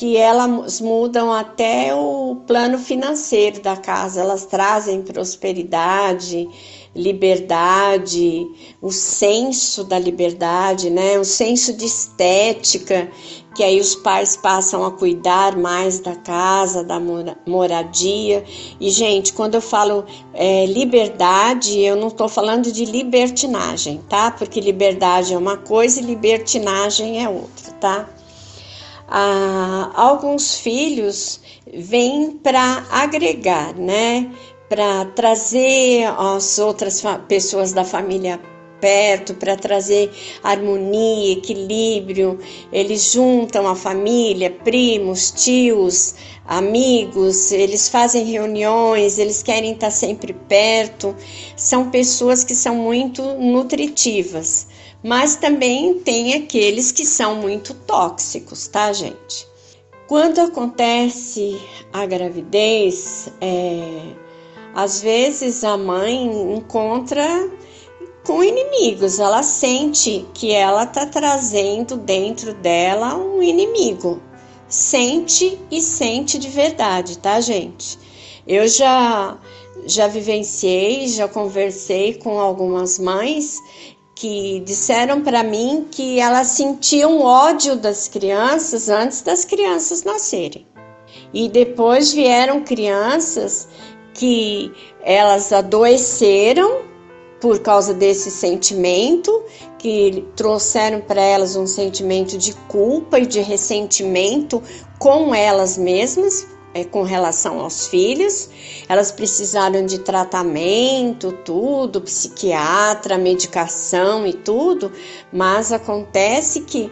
que 0.00 0.16
elas 0.16 0.80
mudam 0.80 1.30
até 1.30 1.94
o 1.94 2.36
plano 2.46 2.78
financeiro 2.78 3.60
da 3.60 3.76
casa, 3.76 4.20
elas 4.22 4.46
trazem 4.46 5.02
prosperidade, 5.02 6.48
liberdade, 6.94 8.46
o 8.80 8.90
senso 8.90 9.84
da 9.84 9.98
liberdade, 9.98 10.88
né? 10.88 11.18
O 11.18 11.24
senso 11.24 11.72
de 11.72 11.84
estética, 11.84 13.10
que 13.54 13.62
aí 13.62 13.80
os 13.80 13.94
pais 13.94 14.36
passam 14.36 14.84
a 14.84 14.90
cuidar 14.90 15.56
mais 15.56 15.98
da 16.00 16.14
casa, 16.14 16.84
da 16.84 17.00
moradia. 17.46 18.44
E, 18.78 18.90
gente, 18.90 19.32
quando 19.32 19.56
eu 19.56 19.60
falo 19.60 20.04
é, 20.32 20.66
liberdade, 20.66 21.80
eu 21.80 21.96
não 21.96 22.08
estou 22.08 22.28
falando 22.28 22.70
de 22.70 22.84
libertinagem, 22.84 24.00
tá? 24.08 24.30
Porque 24.30 24.60
liberdade 24.60 25.34
é 25.34 25.38
uma 25.38 25.56
coisa 25.56 26.00
e 26.00 26.04
libertinagem 26.04 27.24
é 27.24 27.28
outra, 27.28 27.72
tá? 27.80 28.08
Ah, 29.08 29.90
alguns 29.94 30.54
filhos 30.54 31.40
vêm 31.72 32.30
para 32.30 32.84
agregar, 32.90 33.74
né? 33.74 34.30
para 34.70 35.04
trazer 35.04 36.04
as 36.16 36.60
outras 36.60 37.02
pessoas 37.26 37.72
da 37.72 37.84
família 37.84 38.40
perto, 38.80 39.34
para 39.34 39.56
trazer 39.56 40.10
harmonia, 40.42 41.34
equilíbrio. 41.34 42.38
Eles 42.72 43.12
juntam 43.12 43.68
a 43.68 43.76
família, 43.76 44.50
primos, 44.50 45.30
tios, 45.30 46.14
amigos, 46.50 47.52
eles 47.52 47.88
fazem 47.88 48.24
reuniões, 48.24 49.18
eles 49.18 49.42
querem 49.42 49.72
estar 49.72 49.90
sempre 49.90 50.32
perto. 50.32 51.14
São 51.56 51.90
pessoas 51.90 52.42
que 52.42 52.56
são 52.56 52.74
muito 52.74 53.22
nutritivas, 53.34 54.66
mas 55.02 55.36
também 55.36 55.94
tem 56.00 56.34
aqueles 56.34 56.90
que 56.90 57.06
são 57.06 57.36
muito 57.36 57.72
tóxicos, 57.72 58.66
tá, 58.66 58.92
gente? 58.92 59.48
Quando 60.08 60.40
acontece 60.40 61.56
a 61.92 62.04
gravidez, 62.04 63.28
é, 63.40 64.12
às 64.74 65.00
vezes 65.00 65.62
a 65.62 65.76
mãe 65.76 66.56
encontra 66.56 67.48
com 68.24 68.42
inimigos, 68.44 69.18
ela 69.18 69.42
sente 69.42 70.26
que 70.34 70.52
ela 70.52 70.84
está 70.84 71.06
trazendo 71.06 71.96
dentro 71.96 72.54
dela 72.54 73.16
um 73.16 73.42
inimigo. 73.42 74.20
Sente 74.68 75.58
e 75.70 75.80
sente 75.80 76.38
de 76.38 76.48
verdade, 76.48 77.18
tá, 77.18 77.40
gente? 77.40 77.98
Eu 78.46 78.68
já 78.68 79.38
já 79.86 80.06
vivenciei, 80.06 81.08
já 81.08 81.26
conversei 81.26 82.14
com 82.14 82.38
algumas 82.38 82.98
mães 82.98 83.56
que 84.14 84.60
disseram 84.60 85.22
para 85.22 85.42
mim 85.42 85.86
que 85.90 86.20
elas 86.20 86.48
sentiam 86.48 87.22
ódio 87.22 87.74
das 87.76 88.06
crianças 88.06 88.90
antes 88.90 89.22
das 89.22 89.46
crianças 89.46 90.04
nascerem. 90.04 90.66
E 91.32 91.48
depois 91.48 92.12
vieram 92.12 92.62
crianças 92.62 93.66
que 94.12 94.70
elas 95.02 95.52
adoeceram 95.52 96.89
por 97.40 97.60
causa 97.60 97.94
desse 97.94 98.30
sentimento, 98.30 99.42
que 99.78 100.26
trouxeram 100.36 101.00
para 101.00 101.22
elas 101.22 101.56
um 101.56 101.66
sentimento 101.66 102.36
de 102.36 102.52
culpa 102.68 103.18
e 103.18 103.26
de 103.26 103.40
ressentimento 103.40 104.62
com 104.98 105.34
elas 105.34 105.78
mesmas, 105.78 106.46
é, 106.74 106.84
com 106.84 107.02
relação 107.02 107.58
aos 107.60 107.86
filhos. 107.86 108.50
Elas 108.88 109.10
precisaram 109.10 109.86
de 109.86 110.00
tratamento, 110.00 111.32
tudo, 111.44 112.02
psiquiatra, 112.02 113.16
medicação 113.16 114.26
e 114.26 114.34
tudo, 114.34 114.92
mas 115.32 115.72
acontece 115.72 116.60
que 116.60 116.90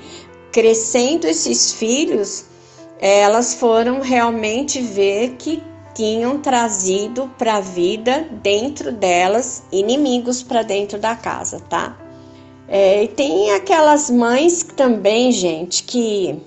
crescendo 0.50 1.26
esses 1.26 1.72
filhos, 1.72 2.46
elas 2.98 3.54
foram 3.54 4.00
realmente 4.00 4.80
ver 4.80 5.36
que 5.38 5.62
tinham 5.98 6.38
trazido 6.38 7.28
para 7.36 7.56
a 7.56 7.60
vida 7.60 8.28
dentro 8.40 8.92
delas 8.92 9.64
inimigos 9.72 10.44
para 10.44 10.62
dentro 10.62 10.96
da 10.96 11.16
casa, 11.16 11.58
tá? 11.68 11.98
É, 12.68 13.02
e 13.02 13.08
tem 13.08 13.50
aquelas 13.50 14.08
mães 14.08 14.62
também, 14.62 15.32
gente, 15.32 15.82
que 15.82 16.40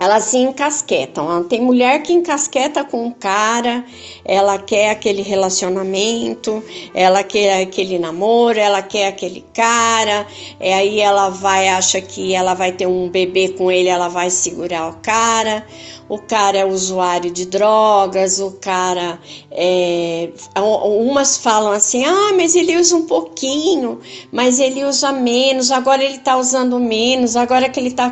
elas 0.00 0.24
se 0.24 0.38
encasquetam. 0.38 1.44
Tem 1.44 1.60
mulher 1.60 2.02
que 2.02 2.12
encasqueta 2.12 2.82
com 2.82 3.06
o 3.06 3.14
cara, 3.14 3.84
ela 4.24 4.58
quer 4.58 4.90
aquele 4.90 5.22
relacionamento, 5.22 6.60
ela 6.92 7.22
quer 7.22 7.62
aquele 7.62 7.96
namoro, 7.96 8.58
ela 8.58 8.82
quer 8.82 9.06
aquele 9.06 9.44
cara, 9.54 10.26
e 10.60 10.72
aí 10.72 11.00
ela 11.00 11.28
vai, 11.28 11.68
acha 11.68 12.00
que 12.00 12.34
ela 12.34 12.54
vai 12.54 12.72
ter 12.72 12.88
um 12.88 13.08
bebê 13.08 13.50
com 13.50 13.70
ele, 13.70 13.88
ela 13.88 14.08
vai 14.08 14.30
segurar 14.30 14.88
o 14.88 14.96
cara. 14.96 15.64
O 16.08 16.18
cara 16.18 16.56
é 16.56 16.64
usuário 16.64 17.30
de 17.30 17.44
drogas, 17.44 18.40
o 18.40 18.52
cara 18.52 19.20
é. 19.50 20.30
Umas 20.56 21.36
falam 21.36 21.72
assim, 21.72 22.04
ah, 22.04 22.32
mas 22.34 22.56
ele 22.56 22.76
usa 22.76 22.96
um 22.96 23.06
pouquinho, 23.06 24.00
mas 24.32 24.58
ele 24.58 24.84
usa 24.84 25.12
menos, 25.12 25.70
agora 25.70 26.02
ele 26.02 26.18
tá 26.18 26.38
usando 26.38 26.80
menos, 26.80 27.36
agora 27.36 27.68
que 27.68 27.78
ele 27.78 27.90
tá 27.90 28.10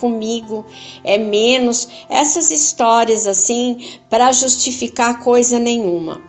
comigo 0.00 0.64
é 1.04 1.18
menos, 1.18 1.86
essas 2.08 2.50
histórias 2.50 3.26
assim 3.26 3.98
para 4.08 4.32
justificar 4.32 5.22
coisa 5.22 5.58
nenhuma. 5.58 6.22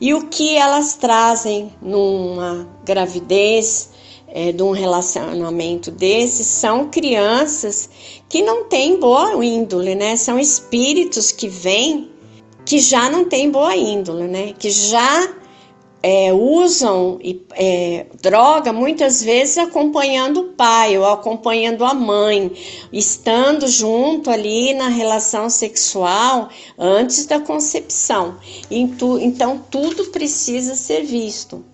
E 0.00 0.12
o 0.14 0.28
que 0.28 0.56
elas 0.56 0.94
trazem 0.94 1.72
numa 1.80 2.68
gravidez, 2.84 3.90
é, 4.28 4.50
de 4.50 4.62
um 4.62 4.72
relacionamento 4.72 5.90
desses, 5.90 6.46
são 6.46 6.90
crianças 6.90 7.88
que 8.34 8.42
não 8.42 8.64
têm 8.64 8.98
boa 8.98 9.44
índole, 9.44 9.94
né? 9.94 10.16
São 10.16 10.40
espíritos 10.40 11.30
que 11.30 11.46
vêm 11.46 12.10
que 12.66 12.80
já 12.80 13.08
não 13.08 13.26
têm 13.26 13.48
boa 13.48 13.76
índole, 13.76 14.24
né? 14.24 14.52
Que 14.58 14.70
já 14.70 15.32
é, 16.02 16.32
usam 16.32 17.20
é, 17.52 18.06
droga 18.20 18.72
muitas 18.72 19.22
vezes 19.22 19.56
acompanhando 19.56 20.40
o 20.40 20.44
pai 20.54 20.98
ou 20.98 21.06
acompanhando 21.06 21.84
a 21.84 21.94
mãe, 21.94 22.50
estando 22.92 23.68
junto 23.68 24.28
ali 24.28 24.74
na 24.74 24.88
relação 24.88 25.48
sexual 25.48 26.48
antes 26.76 27.26
da 27.26 27.38
concepção. 27.38 28.38
Então 28.68 29.62
tudo 29.70 30.06
precisa 30.06 30.74
ser 30.74 31.04
visto, 31.04 31.64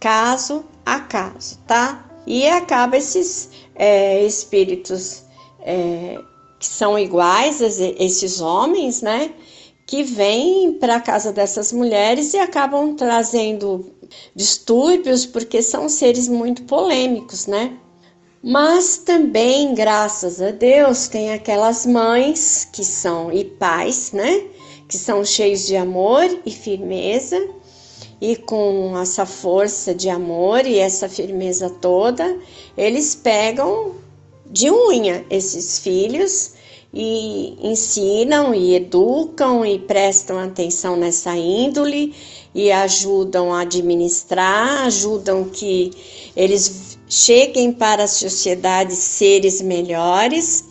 caso 0.00 0.64
a 0.84 0.98
caso, 0.98 1.56
tá? 1.68 2.04
E 2.26 2.48
acaba 2.48 2.96
esses 2.96 3.48
é, 3.76 4.24
espíritos 4.24 5.29
é, 5.62 6.18
que 6.58 6.66
são 6.66 6.98
iguais 6.98 7.60
esses 7.60 8.40
homens, 8.40 9.02
né? 9.02 9.32
que 9.90 10.04
vêm 10.04 10.74
para 10.74 10.94
a 10.94 11.00
casa 11.00 11.32
dessas 11.32 11.72
mulheres 11.72 12.32
e 12.32 12.38
acabam 12.38 12.94
trazendo 12.94 13.92
distúrbios 14.36 15.26
porque 15.26 15.60
são 15.62 15.88
seres 15.88 16.28
muito 16.28 16.62
polêmicos, 16.62 17.48
né? 17.48 17.76
Mas 18.40 18.98
também, 18.98 19.74
graças 19.74 20.40
a 20.40 20.52
Deus, 20.52 21.08
tem 21.08 21.32
aquelas 21.32 21.84
mães 21.84 22.68
que 22.72 22.84
são 22.84 23.32
e 23.32 23.44
pais, 23.44 24.12
né? 24.12 24.44
Que 24.86 24.96
são 24.96 25.24
cheios 25.24 25.66
de 25.66 25.74
amor 25.74 26.38
e 26.46 26.52
firmeza 26.52 27.36
e 28.20 28.36
com 28.36 28.96
essa 28.96 29.26
força 29.26 29.92
de 29.92 30.08
amor 30.08 30.66
e 30.66 30.78
essa 30.78 31.08
firmeza 31.08 31.68
toda, 31.68 32.38
eles 32.76 33.16
pegam 33.16 33.96
de 34.50 34.70
unha 34.70 35.24
esses 35.30 35.78
filhos 35.78 36.52
e 36.92 37.56
ensinam 37.62 38.52
e 38.52 38.74
educam 38.74 39.64
e 39.64 39.78
prestam 39.78 40.38
atenção 40.38 40.96
nessa 40.96 41.36
índole 41.36 42.12
e 42.52 42.72
ajudam 42.72 43.54
a 43.54 43.60
administrar, 43.60 44.84
ajudam 44.86 45.44
que 45.44 45.92
eles 46.34 46.98
cheguem 47.08 47.72
para 47.72 48.04
a 48.04 48.08
sociedade 48.08 48.94
seres 48.96 49.62
melhores, 49.62 50.64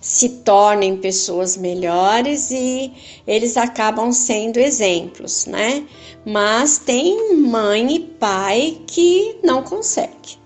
se 0.00 0.28
tornem 0.28 0.96
pessoas 0.96 1.56
melhores 1.56 2.50
e 2.50 2.92
eles 3.26 3.56
acabam 3.56 4.12
sendo 4.12 4.58
exemplos, 4.58 5.46
né? 5.46 5.86
Mas 6.26 6.78
tem 6.78 7.36
mãe 7.36 7.94
e 7.94 8.00
pai 8.00 8.78
que 8.86 9.36
não 9.44 9.62
consegue. 9.62 10.39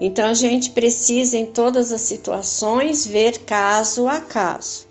Então 0.00 0.26
a 0.26 0.34
gente 0.34 0.70
precisa 0.70 1.38
em 1.38 1.46
todas 1.46 1.92
as 1.92 2.02
situações 2.02 3.06
ver 3.06 3.38
caso 3.40 4.06
a 4.06 4.20
caso. 4.20 4.86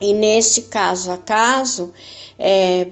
E 0.00 0.12
neste 0.12 0.62
caso 0.62 1.10
a 1.10 1.18
caso, 1.18 1.92
é, 2.38 2.88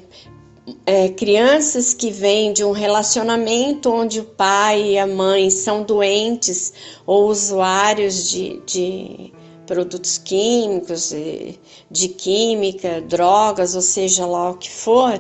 é, 0.85 1.09
crianças 1.11 1.94
que 1.94 2.11
vêm 2.11 2.52
de 2.52 2.64
um 2.64 2.72
relacionamento 2.72 3.90
onde 3.90 4.20
o 4.20 4.24
pai 4.24 4.92
e 4.92 4.98
a 4.98 5.07
mãe 5.07 5.50
são 5.50 5.83
doentes 5.83 6.72
ou 7.07 7.28
usuários 7.28 8.28
de, 8.28 8.61
de 8.66 9.33
produtos 9.66 10.18
químicos, 10.18 11.11
de, 11.11 11.59
de, 11.90 12.09
química, 12.09 13.00
drogas, 13.00 13.74
ou 13.74 13.83
seja 13.83 14.26
lá 14.26 14.50
o 14.50 14.57
que 14.57 14.70
for, 14.70 15.18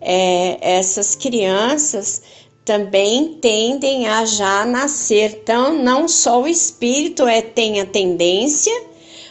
é, 0.00 0.58
essas 0.60 1.16
crianças 1.16 2.22
também 2.68 3.38
tendem 3.40 4.06
a 4.08 4.26
já 4.26 4.66
nascer. 4.66 5.38
Então, 5.42 5.82
não 5.82 6.06
só 6.06 6.42
o 6.42 6.46
espírito 6.46 7.26
é, 7.26 7.40
tem 7.40 7.80
a 7.80 7.86
tendência, 7.86 8.74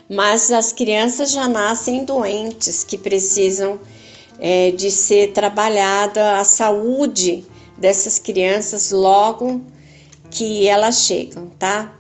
mas 0.10 0.52
as 0.52 0.74
crianças 0.74 1.32
já 1.32 1.48
nascem 1.48 2.04
doentes, 2.04 2.84
que 2.84 2.98
precisam 2.98 3.80
é, 4.40 4.72
de 4.72 4.90
ser 4.90 5.34
trabalhada 5.34 6.40
a 6.40 6.44
saúde 6.44 7.46
dessas 7.78 8.18
crianças 8.18 8.90
logo 8.90 9.62
que 10.32 10.68
elas 10.68 11.04
chegam, 11.04 11.52
tá? 11.60 11.96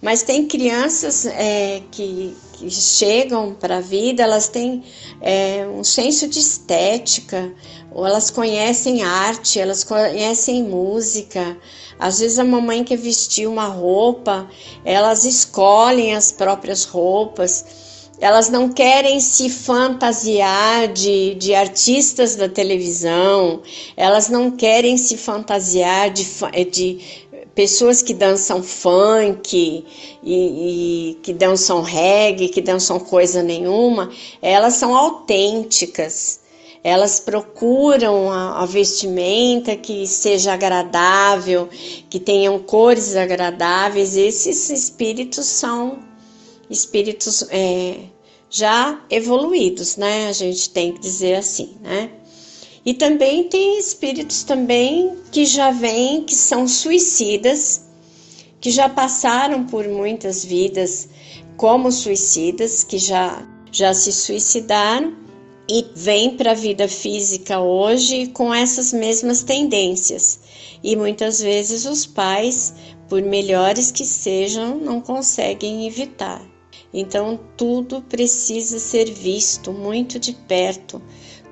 Mas 0.00 0.22
tem 0.22 0.46
crianças 0.46 1.26
é, 1.26 1.82
que, 1.90 2.36
que, 2.52 2.70
chegam 2.70 3.52
para 3.52 3.78
a 3.78 3.80
vida, 3.80 4.22
elas 4.22 4.48
têm 4.48 4.84
é, 5.20 5.66
um 5.66 5.82
senso 5.82 6.28
de 6.28 6.38
estética, 6.38 7.52
ou 7.90 8.06
elas 8.06 8.30
conhecem 8.30 9.02
arte, 9.02 9.58
elas 9.58 9.82
conhecem 9.82 10.62
música. 10.62 11.56
Às 11.98 12.20
vezes 12.20 12.38
a 12.38 12.44
mamãe 12.44 12.84
quer 12.84 12.96
vestir 12.96 13.48
uma 13.48 13.66
roupa, 13.66 14.48
elas 14.84 15.24
escolhem 15.24 16.14
as 16.14 16.30
próprias 16.30 16.84
roupas 16.84 17.64
elas 18.20 18.48
não 18.48 18.68
querem 18.68 19.20
se 19.20 19.48
fantasiar 19.48 20.88
de, 20.88 21.34
de 21.36 21.54
artistas 21.54 22.34
da 22.34 22.48
televisão, 22.48 23.62
elas 23.96 24.28
não 24.28 24.50
querem 24.50 24.98
se 24.98 25.16
fantasiar 25.16 26.10
de, 26.10 26.26
de 26.70 26.98
pessoas 27.58 28.02
que 28.02 28.14
dançam 28.14 28.62
funk 28.62 29.84
e, 30.22 30.32
e, 30.32 31.14
que 31.24 31.32
dançam 31.32 31.82
reggae, 31.82 32.50
que 32.50 32.60
dançam 32.60 33.00
coisa 33.00 33.42
nenhuma, 33.42 34.12
elas 34.40 34.74
são 34.74 34.96
autênticas. 34.96 36.38
Elas 36.84 37.18
procuram 37.18 38.30
a, 38.30 38.62
a 38.62 38.64
vestimenta 38.64 39.74
que 39.74 40.06
seja 40.06 40.52
agradável, 40.52 41.68
que 42.08 42.20
tenham 42.20 42.60
cores 42.60 43.16
agradáveis. 43.16 44.16
Esses 44.16 44.70
espíritos 44.70 45.46
são 45.46 45.98
espíritos 46.70 47.42
é, 47.50 48.02
já 48.48 49.02
evoluídos, 49.10 49.96
né? 49.96 50.28
A 50.28 50.32
gente 50.32 50.70
tem 50.70 50.92
que 50.92 51.00
dizer 51.00 51.34
assim, 51.34 51.76
né? 51.82 52.08
E 52.88 52.94
também 52.94 53.44
tem 53.44 53.78
espíritos 53.78 54.44
também 54.44 55.14
que 55.30 55.44
já 55.44 55.70
vêm, 55.70 56.24
que 56.24 56.34
são 56.34 56.66
suicidas, 56.66 57.82
que 58.62 58.70
já 58.70 58.88
passaram 58.88 59.66
por 59.66 59.86
muitas 59.86 60.42
vidas 60.42 61.06
como 61.58 61.92
suicidas, 61.92 62.82
que 62.82 62.96
já, 62.96 63.46
já 63.70 63.92
se 63.92 64.10
suicidaram 64.10 65.14
e 65.68 65.84
vêm 65.94 66.34
para 66.34 66.52
a 66.52 66.54
vida 66.54 66.88
física 66.88 67.60
hoje 67.60 68.28
com 68.28 68.54
essas 68.54 68.90
mesmas 68.90 69.42
tendências. 69.42 70.40
E 70.82 70.96
muitas 70.96 71.42
vezes 71.42 71.84
os 71.84 72.06
pais, 72.06 72.72
por 73.06 73.20
melhores 73.20 73.90
que 73.90 74.06
sejam, 74.06 74.78
não 74.78 75.02
conseguem 75.02 75.86
evitar. 75.86 76.40
Então 76.94 77.38
tudo 77.54 78.00
precisa 78.00 78.78
ser 78.78 79.12
visto 79.12 79.74
muito 79.74 80.18
de 80.18 80.32
perto. 80.32 81.02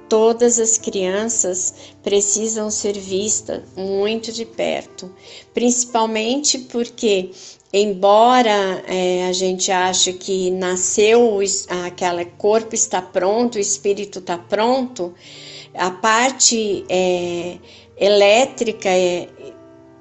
Todas 0.08 0.60
as 0.60 0.78
crianças 0.78 1.74
precisam 2.02 2.70
ser 2.70 2.98
vistas 2.98 3.62
muito 3.76 4.30
de 4.32 4.44
perto, 4.44 5.12
principalmente 5.52 6.58
porque, 6.58 7.30
embora 7.72 8.84
é, 8.86 9.26
a 9.26 9.32
gente 9.32 9.72
ache 9.72 10.12
que 10.12 10.50
nasceu 10.52 11.40
aquele 11.86 12.24
corpo 12.24 12.74
está 12.74 13.02
pronto, 13.02 13.56
o 13.56 13.60
espírito 13.60 14.20
está 14.20 14.38
pronto, 14.38 15.12
a 15.74 15.90
parte 15.90 16.84
é, 16.88 17.58
elétrica 17.96 18.88
é, 18.88 19.28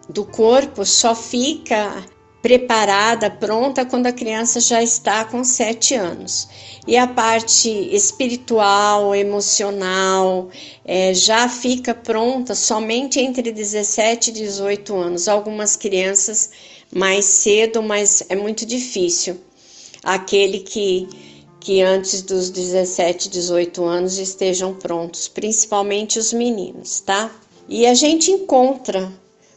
do 0.07 0.23
corpo 0.23 0.85
só 0.85 1.15
fica 1.15 2.05
preparada, 2.45 3.27
pronta 3.27 3.83
quando 3.83 4.05
a 4.05 4.11
criança 4.11 4.59
já 4.59 4.83
está 4.83 5.25
com 5.25 5.43
sete 5.43 5.95
anos. 5.95 6.47
E 6.85 6.95
a 6.95 7.07
parte 7.07 7.67
espiritual, 7.91 9.15
emocional, 9.15 10.49
é, 10.85 11.11
já 11.11 11.49
fica 11.49 11.95
pronta 11.95 12.53
somente 12.53 13.19
entre 13.19 13.51
17 13.51 14.29
e 14.29 14.33
18 14.33 14.95
anos. 14.95 15.27
Algumas 15.27 15.75
crianças 15.75 16.51
mais 16.93 17.25
cedo, 17.25 17.81
mas 17.81 18.23
é 18.29 18.35
muito 18.35 18.63
difícil. 18.63 19.37
Aquele 20.03 20.59
que, 20.59 21.09
que 21.59 21.81
antes 21.81 22.21
dos 22.21 22.51
17, 22.51 23.27
18 23.27 23.83
anos 23.83 24.19
estejam 24.19 24.71
prontos, 24.71 25.27
principalmente 25.27 26.19
os 26.19 26.31
meninos, 26.31 26.99
tá? 26.99 27.31
E 27.67 27.87
a 27.87 27.95
gente 27.95 28.29
encontra 28.29 29.11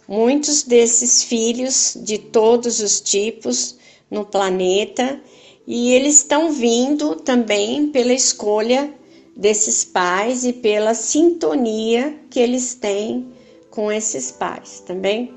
muitos 0.09 0.62
desses 0.62 1.23
filhos 1.23 1.97
de 2.01 2.16
todos 2.16 2.81
os 2.81 2.99
tipos 2.99 3.77
no 4.11 4.25
planeta 4.25 5.21
e 5.66 5.92
eles 5.92 6.16
estão 6.16 6.51
vindo 6.51 7.16
também 7.16 7.88
pela 7.88 8.14
escolha 8.14 8.94
desses 9.37 9.85
pais 9.85 10.44
e 10.44 10.53
pela 10.55 10.94
sintonia 10.94 12.18
que 12.31 12.40
eles 12.40 12.75
têm 12.75 13.29
com 13.71 13.92
esses 13.92 14.33
pais 14.33 14.83
também. 14.87 15.35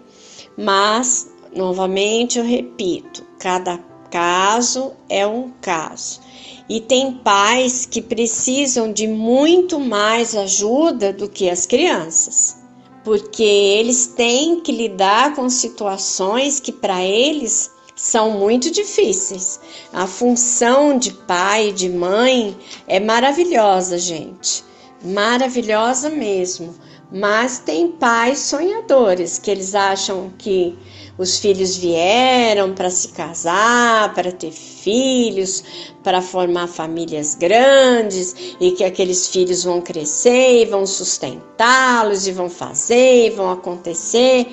Mas, 0.57 1.29
novamente, 1.53 2.39
eu 2.39 2.45
repito, 2.45 3.27
cada 3.37 3.77
caso 4.09 4.93
é 5.09 5.27
um 5.27 5.51
caso. 5.61 6.21
E 6.69 6.79
tem 6.79 7.11
pais 7.11 7.85
que 7.85 8.01
precisam 8.01 8.91
de 8.91 9.05
muito 9.05 9.77
mais 9.79 10.33
ajuda 10.33 11.11
do 11.11 11.27
que 11.27 11.49
as 11.49 11.65
crianças 11.65 12.60
porque 13.03 13.43
eles 13.43 14.07
têm 14.07 14.59
que 14.59 14.71
lidar 14.71 15.35
com 15.35 15.49
situações 15.49 16.59
que 16.59 16.71
para 16.71 17.03
eles 17.03 17.71
são 17.95 18.31
muito 18.31 18.71
difíceis. 18.71 19.59
A 19.93 20.07
função 20.07 20.97
de 20.97 21.11
pai 21.11 21.69
e 21.69 21.73
de 21.73 21.89
mãe 21.89 22.57
é 22.87 22.99
maravilhosa, 22.99 23.97
gente. 23.97 24.63
Maravilhosa 25.03 26.09
mesmo. 26.09 26.75
Mas 27.11 27.59
tem 27.59 27.89
pais 27.91 28.39
sonhadores 28.39 29.37
que 29.37 29.51
eles 29.51 29.75
acham 29.75 30.31
que 30.37 30.77
os 31.21 31.37
filhos 31.37 31.77
vieram 31.77 32.73
para 32.73 32.89
se 32.89 33.09
casar, 33.09 34.11
para 34.15 34.31
ter 34.31 34.51
filhos, 34.51 35.63
para 36.03 36.19
formar 36.19 36.67
famílias 36.67 37.35
grandes 37.35 38.35
e 38.59 38.71
que 38.71 38.83
aqueles 38.83 39.27
filhos 39.27 39.63
vão 39.63 39.81
crescer 39.81 40.63
e 40.63 40.65
vão 40.65 40.83
sustentá-los 40.87 42.25
e 42.25 42.31
vão 42.31 42.49
fazer 42.49 43.27
e 43.27 43.29
vão 43.29 43.51
acontecer. 43.51 44.47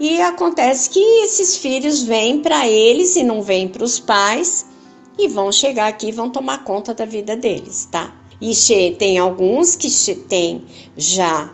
E 0.00 0.18
acontece 0.22 0.88
que 0.88 0.98
esses 0.98 1.58
filhos 1.58 2.02
vêm 2.02 2.40
para 2.40 2.66
eles 2.66 3.16
e 3.16 3.22
não 3.22 3.42
vêm 3.42 3.68
para 3.68 3.84
os 3.84 4.00
pais 4.00 4.64
e 5.18 5.28
vão 5.28 5.52
chegar 5.52 5.88
aqui 5.88 6.08
e 6.08 6.12
vão 6.12 6.30
tomar 6.30 6.64
conta 6.64 6.94
da 6.94 7.04
vida 7.04 7.36
deles, 7.36 7.86
tá? 7.92 8.12
E 8.40 8.54
tem 8.98 9.18
alguns 9.18 9.76
que 9.76 9.90
têm 10.14 10.64
já 10.96 11.52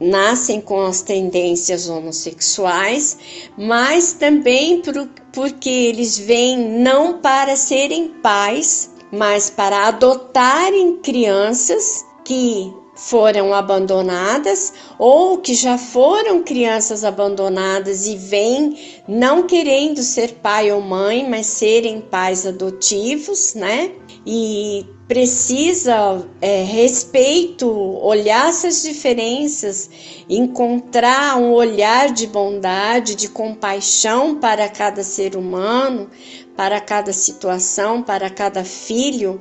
nascem 0.00 0.60
com 0.60 0.80
as 0.82 1.02
tendências 1.02 1.88
homossexuais, 1.88 3.16
mas 3.56 4.12
também 4.12 4.80
por, 4.80 5.08
porque 5.32 5.70
eles 5.70 6.18
vêm 6.18 6.58
não 6.80 7.18
para 7.20 7.56
serem 7.56 8.08
pais, 8.08 8.90
mas 9.10 9.48
para 9.48 9.88
adotarem 9.88 10.96
crianças 10.96 12.04
que 12.24 12.72
foram 12.96 13.52
abandonadas 13.52 14.72
ou 14.98 15.38
que 15.38 15.54
já 15.54 15.76
foram 15.76 16.42
crianças 16.42 17.04
abandonadas 17.04 18.06
e 18.06 18.16
vêm 18.16 19.02
não 19.06 19.46
querendo 19.46 20.02
ser 20.02 20.32
pai 20.42 20.72
ou 20.72 20.80
mãe, 20.80 21.28
mas 21.28 21.46
serem 21.46 22.00
pais 22.00 22.46
adotivos, 22.46 23.54
né? 23.54 23.92
E 24.26 24.84
precisa 25.06 26.26
é, 26.40 26.64
respeito, 26.64 27.68
olhar 27.68 28.48
essas 28.48 28.82
diferenças, 28.82 29.88
encontrar 30.28 31.36
um 31.38 31.52
olhar 31.52 32.12
de 32.12 32.26
bondade, 32.26 33.14
de 33.14 33.28
compaixão 33.28 34.34
para 34.40 34.68
cada 34.68 35.04
ser 35.04 35.36
humano, 35.36 36.10
para 36.56 36.80
cada 36.80 37.12
situação, 37.12 38.02
para 38.02 38.28
cada 38.28 38.64
filho 38.64 39.40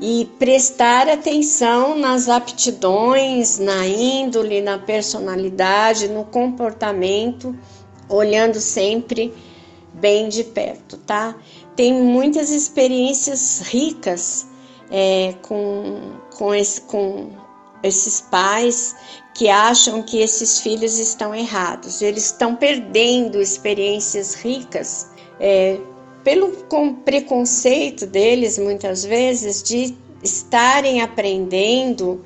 e 0.00 0.28
prestar 0.38 1.08
atenção 1.08 1.96
nas 1.96 2.28
aptidões, 2.28 3.58
na 3.58 3.86
índole, 3.86 4.62
na 4.62 4.78
personalidade, 4.78 6.08
no 6.08 6.24
comportamento, 6.24 7.54
olhando 8.08 8.58
sempre 8.58 9.32
bem 9.94 10.28
de 10.28 10.44
perto, 10.44 10.96
tá? 10.98 11.36
Tem 11.76 11.92
muitas 11.92 12.50
experiências 12.50 13.60
ricas 13.66 14.46
é, 14.90 15.34
com, 15.42 16.12
com, 16.36 16.54
esse, 16.54 16.80
com 16.82 17.30
esses 17.82 18.20
pais 18.20 18.94
que 19.34 19.48
acham 19.48 20.02
que 20.02 20.18
esses 20.18 20.60
filhos 20.60 20.98
estão 20.98 21.34
errados. 21.34 22.02
Eles 22.02 22.26
estão 22.26 22.54
perdendo 22.54 23.40
experiências 23.40 24.34
ricas 24.34 25.08
é, 25.40 25.78
pelo 26.22 26.50
preconceito 27.04 28.06
deles, 28.06 28.58
muitas 28.58 29.04
vezes, 29.04 29.62
de 29.62 29.96
estarem 30.22 31.00
aprendendo 31.00 32.24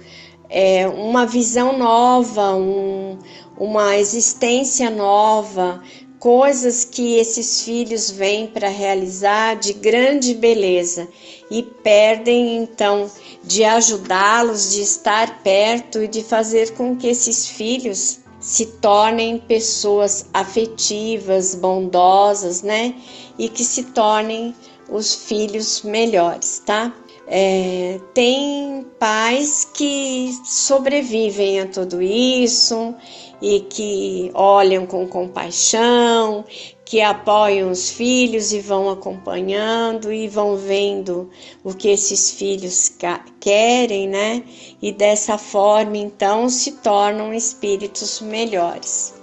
é, 0.49 0.87
uma 0.87 1.25
visão 1.27 1.77
nova, 1.77 2.55
um, 2.55 3.19
uma 3.59 3.97
existência 3.97 4.91
nova, 4.91 5.83
coisas 6.27 6.85
que 6.85 7.19
esses 7.19 7.63
filhos 7.63 8.11
vêm 8.11 8.49
para 8.49 8.69
realizar 8.69 9.55
de 9.55 9.73
grande 9.73 10.35
beleza 10.35 11.07
e 11.49 11.63
perdem 11.63 12.57
então 12.57 13.09
de 13.45 13.63
ajudá-los, 13.63 14.73
de 14.73 14.83
estar 14.83 15.41
perto 15.45 16.03
e 16.03 16.09
de 16.09 16.25
fazer 16.25 16.75
com 16.75 16.97
que 16.97 17.07
esses 17.07 17.47
filhos 17.47 18.19
se 18.41 18.67
tornem 18.67 19.39
pessoas 19.39 20.27
afetivas, 20.35 21.55
bondosas, 21.55 22.61
né? 22.61 22.97
E 23.39 23.49
que 23.49 23.65
se 23.65 23.85
tornem 23.85 24.53
os 24.91 25.15
filhos 25.15 25.83
melhores, 25.83 26.61
tá? 26.67 26.93
É, 27.29 28.01
tem 28.15 28.87
pais 29.01 29.69
que 29.75 30.33
sobrevivem 30.45 31.61
a 31.61 31.67
tudo 31.67 32.01
isso 32.01 32.95
e 33.43 33.61
que 33.61 34.31
olham 34.33 34.87
com 34.87 35.07
compaixão, 35.09 36.45
que 36.85 37.01
apoiam 37.01 37.71
os 37.71 37.91
filhos 37.91 38.53
e 38.53 38.61
vão 38.61 38.89
acompanhando 38.89 40.13
e 40.13 40.29
vão 40.29 40.57
vendo 40.57 41.29
o 41.65 41.75
que 41.75 41.89
esses 41.89 42.31
filhos 42.31 42.97
querem, 43.41 44.09
né? 44.09 44.45
E 44.81 44.93
dessa 44.93 45.37
forma, 45.37 45.99
então, 45.99 46.49
se 46.49 46.73
tornam 46.73 47.35
espíritos 47.35 48.21
melhores. 48.21 49.15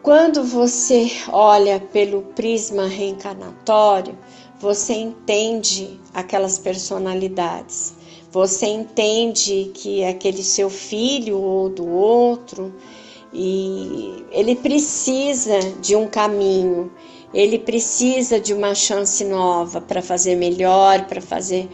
Quando 0.00 0.44
você 0.44 1.10
olha 1.30 1.80
pelo 1.80 2.22
prisma 2.22 2.86
reencarnatório, 2.86 4.16
você 4.60 4.94
entende 4.94 6.00
aquelas 6.12 6.58
personalidades. 6.58 7.94
Você 8.30 8.66
entende 8.66 9.70
que 9.74 10.04
aquele 10.04 10.42
seu 10.42 10.68
filho 10.68 11.38
ou 11.38 11.68
do 11.70 11.86
outro, 11.88 12.74
e 13.32 14.24
ele 14.30 14.54
precisa 14.56 15.58
de 15.80 15.96
um 15.96 16.06
caminho, 16.06 16.90
ele 17.32 17.58
precisa 17.58 18.40
de 18.40 18.52
uma 18.52 18.74
chance 18.74 19.24
nova 19.24 19.80
para 19.80 20.02
fazer 20.02 20.34
melhor, 20.34 21.06
para 21.06 21.20
fazer 21.20 21.68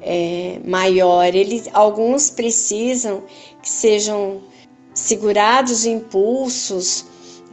é, 0.00 0.60
maior. 0.64 1.34
Ele, 1.34 1.64
alguns 1.72 2.30
precisam 2.30 3.22
que 3.62 3.70
sejam 3.70 4.42
segurados 4.94 5.84
impulsos, 5.84 7.04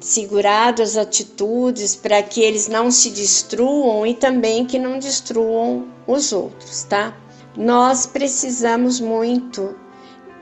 seguradas 0.03 0.97
atitudes 0.97 1.95
para 1.95 2.21
que 2.21 2.41
eles 2.41 2.67
não 2.67 2.91
se 2.91 3.09
destruam 3.09 4.05
e 4.05 4.13
também 4.13 4.65
que 4.65 4.77
não 4.77 4.99
destruam 4.99 5.87
os 6.05 6.33
outros, 6.33 6.83
tá? 6.83 7.17
Nós 7.55 8.05
precisamos 8.05 8.99
muito 8.99 9.75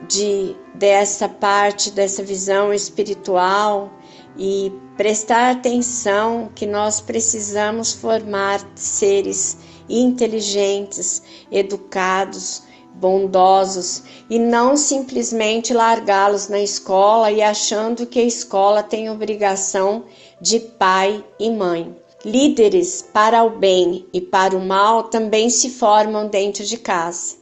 de 0.08 0.56
dessa 0.74 1.28
parte 1.28 1.92
dessa 1.92 2.24
visão 2.24 2.74
espiritual 2.74 3.92
e 4.36 4.72
prestar 4.96 5.52
atenção 5.52 6.50
que 6.54 6.66
nós 6.66 7.00
precisamos 7.00 7.92
formar 7.92 8.60
seres 8.74 9.58
inteligentes, 9.88 11.22
educados, 11.52 12.64
bondosos 13.02 14.04
e 14.30 14.38
não 14.38 14.76
simplesmente 14.76 15.74
largá-los 15.74 16.48
na 16.48 16.60
escola 16.60 17.32
e 17.32 17.42
achando 17.42 18.06
que 18.06 18.20
a 18.20 18.24
escola 18.24 18.80
tem 18.80 19.10
obrigação 19.10 20.04
de 20.40 20.60
pai 20.60 21.24
e 21.36 21.50
mãe. 21.50 21.96
Líderes 22.24 23.04
para 23.12 23.42
o 23.42 23.50
bem 23.50 24.06
e 24.12 24.20
para 24.20 24.56
o 24.56 24.64
mal 24.64 25.04
também 25.04 25.50
se 25.50 25.68
formam 25.68 26.28
dentro 26.28 26.64
de 26.64 26.78
casa. 26.78 27.34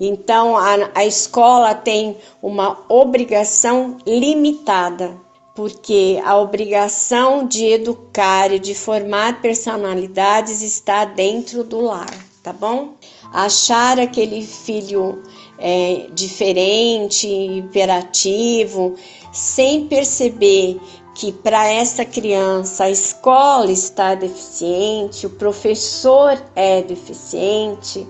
Então 0.00 0.56
a, 0.56 0.90
a 0.92 1.06
escola 1.06 1.72
tem 1.72 2.16
uma 2.42 2.84
obrigação 2.88 3.96
limitada, 4.04 5.16
porque 5.54 6.20
a 6.24 6.36
obrigação 6.36 7.46
de 7.46 7.64
educar 7.66 8.52
e 8.52 8.58
de 8.58 8.74
formar 8.74 9.40
personalidades 9.40 10.60
está 10.60 11.04
dentro 11.04 11.62
do 11.62 11.80
lar, 11.80 12.12
tá 12.42 12.52
bom? 12.52 12.94
Achar 13.32 13.98
aquele 13.98 14.44
filho 14.44 15.22
é, 15.58 16.06
diferente, 16.12 17.26
hiperativo, 17.26 18.94
sem 19.32 19.86
perceber 19.86 20.80
que 21.14 21.32
para 21.32 21.66
essa 21.68 22.04
criança 22.04 22.84
a 22.84 22.90
escola 22.90 23.70
está 23.70 24.14
deficiente, 24.14 25.26
o 25.26 25.30
professor 25.30 26.42
é 26.56 26.82
deficiente, 26.82 28.06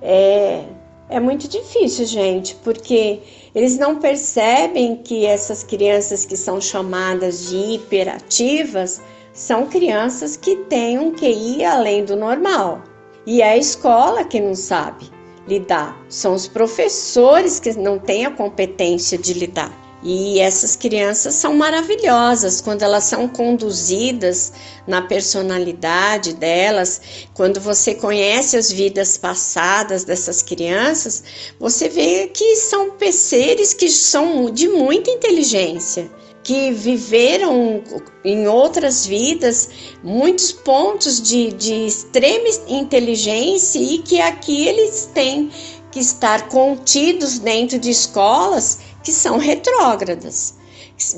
é, 0.00 0.64
é 1.08 1.20
muito 1.20 1.46
difícil, 1.46 2.06
gente, 2.06 2.56
porque 2.56 3.20
eles 3.54 3.78
não 3.78 3.96
percebem 3.96 4.96
que 4.96 5.24
essas 5.24 5.62
crianças 5.62 6.24
que 6.24 6.36
são 6.36 6.60
chamadas 6.60 7.48
de 7.48 7.56
hiperativas 7.74 9.00
são 9.32 9.66
crianças 9.66 10.36
que 10.36 10.56
têm 10.56 10.98
um 10.98 11.12
QI 11.12 11.64
além 11.64 12.04
do 12.04 12.16
normal. 12.16 12.82
E 13.26 13.40
é 13.40 13.50
a 13.50 13.56
escola 13.56 14.24
que 14.24 14.40
não 14.40 14.54
sabe 14.54 15.10
lidar, 15.46 15.96
são 16.08 16.34
os 16.34 16.48
professores 16.48 17.60
que 17.60 17.72
não 17.74 17.98
têm 17.98 18.26
a 18.26 18.30
competência 18.30 19.16
de 19.18 19.32
lidar. 19.34 19.72
E 20.04 20.40
essas 20.40 20.74
crianças 20.74 21.36
são 21.36 21.54
maravilhosas 21.54 22.60
quando 22.60 22.82
elas 22.82 23.04
são 23.04 23.28
conduzidas 23.28 24.52
na 24.84 25.02
personalidade 25.02 26.34
delas. 26.34 27.00
Quando 27.34 27.60
você 27.60 27.94
conhece 27.94 28.56
as 28.56 28.72
vidas 28.72 29.16
passadas 29.16 30.02
dessas 30.02 30.42
crianças, 30.42 31.22
você 31.60 31.88
vê 31.88 32.26
que 32.26 32.56
são 32.56 32.90
seres 33.12 33.72
que 33.72 33.88
são 33.88 34.50
de 34.50 34.66
muita 34.66 35.10
inteligência 35.10 36.10
que 36.42 36.72
viveram 36.72 37.82
em 38.24 38.48
outras 38.48 39.06
vidas 39.06 39.68
muitos 40.02 40.50
pontos 40.50 41.20
de, 41.20 41.52
de 41.52 41.86
extrema 41.86 42.48
inteligência 42.68 43.78
e 43.78 43.98
que 43.98 44.20
aqui 44.20 44.66
eles 44.66 45.08
têm 45.14 45.50
que 45.90 46.00
estar 46.00 46.48
contidos 46.48 47.38
dentro 47.38 47.78
de 47.78 47.90
escolas 47.90 48.80
que 49.04 49.12
são 49.12 49.38
retrógradas, 49.38 50.54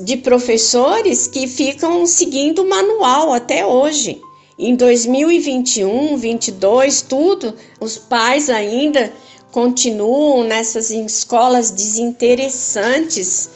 de 0.03 0.17
professores 0.17 1.27
que 1.27 1.47
ficam 1.47 2.05
seguindo 2.05 2.63
o 2.63 2.69
manual 2.69 3.33
até 3.33 3.65
hoje. 3.65 4.21
Em 4.57 4.75
2021, 4.75 6.17
22, 6.17 7.01
tudo, 7.01 7.55
os 7.79 7.97
pais 7.97 8.49
ainda 8.49 9.11
continuam 9.51 10.43
nessas 10.43 10.89
escolas 10.91 11.71
desinteressantes 11.71 13.49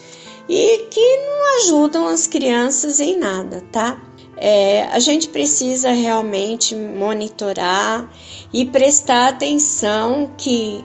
e 0.50 0.88
que 0.90 1.18
não 1.18 1.58
ajudam 1.60 2.08
as 2.08 2.26
crianças 2.26 3.00
em 3.00 3.18
nada, 3.18 3.64
tá? 3.72 4.02
É, 4.36 4.84
a 4.86 5.00
gente 5.00 5.30
precisa 5.30 5.92
realmente 5.92 6.74
monitorar 6.74 8.10
e 8.52 8.66
prestar 8.66 9.28
atenção 9.28 10.32
que 10.36 10.84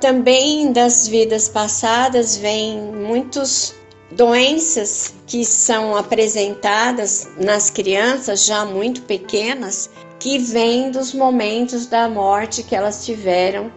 também 0.00 0.72
das 0.72 1.06
vidas 1.06 1.48
passadas 1.48 2.36
vem 2.36 2.76
muitos 2.80 3.74
doenças 4.10 5.14
que 5.26 5.44
são 5.44 5.96
apresentadas 5.96 7.28
nas 7.36 7.70
crianças 7.70 8.44
já 8.44 8.64
muito 8.64 9.02
pequenas, 9.02 9.90
que 10.18 10.38
vêm 10.38 10.90
dos 10.90 11.12
momentos 11.12 11.86
da 11.86 12.08
morte 12.08 12.62
que 12.62 12.74
elas 12.74 13.04
tiveram 13.04 13.70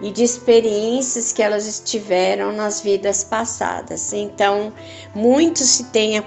e 0.00 0.10
de 0.10 0.22
experiências 0.22 1.32
que 1.32 1.42
elas 1.42 1.82
tiveram 1.84 2.52
nas 2.52 2.80
vidas 2.80 3.24
passadas. 3.24 4.12
Então, 4.12 4.72
muito 5.14 5.60
se 5.60 5.84
tem 5.84 6.16
a 6.16 6.22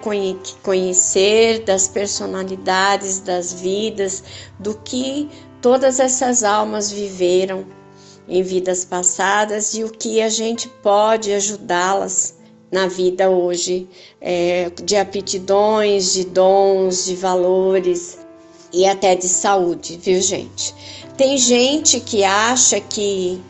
conhecer 0.62 1.64
das 1.64 1.88
personalidades 1.88 3.20
das 3.20 3.54
vidas, 3.54 4.24
do 4.60 4.76
que 4.76 5.30
todas 5.62 6.00
essas 6.00 6.44
almas 6.44 6.92
viveram 6.92 7.66
em 8.28 8.44
vidas 8.44 8.86
passadas 8.86 9.74
e 9.74 9.84
o 9.84 9.90
que 9.90 10.22
a 10.22 10.30
gente 10.30 10.68
pode 10.68 11.34
ajudá-las 11.34 12.36
na 12.72 12.88
vida 12.88 13.30
hoje, 13.30 13.88
é, 14.22 14.70
de 14.70 14.96
aptidões, 14.96 16.14
de 16.14 16.24
dons, 16.24 17.06
de 17.06 17.16
valores 17.16 18.18
e 18.72 18.86
até 18.86 19.16
de 19.16 19.28
saúde, 19.28 20.00
viu, 20.02 20.22
gente? 20.22 20.74
Tem 21.18 21.38
gente 21.38 22.00
que 22.00 22.24
acha 22.24 22.80
que 22.80 23.42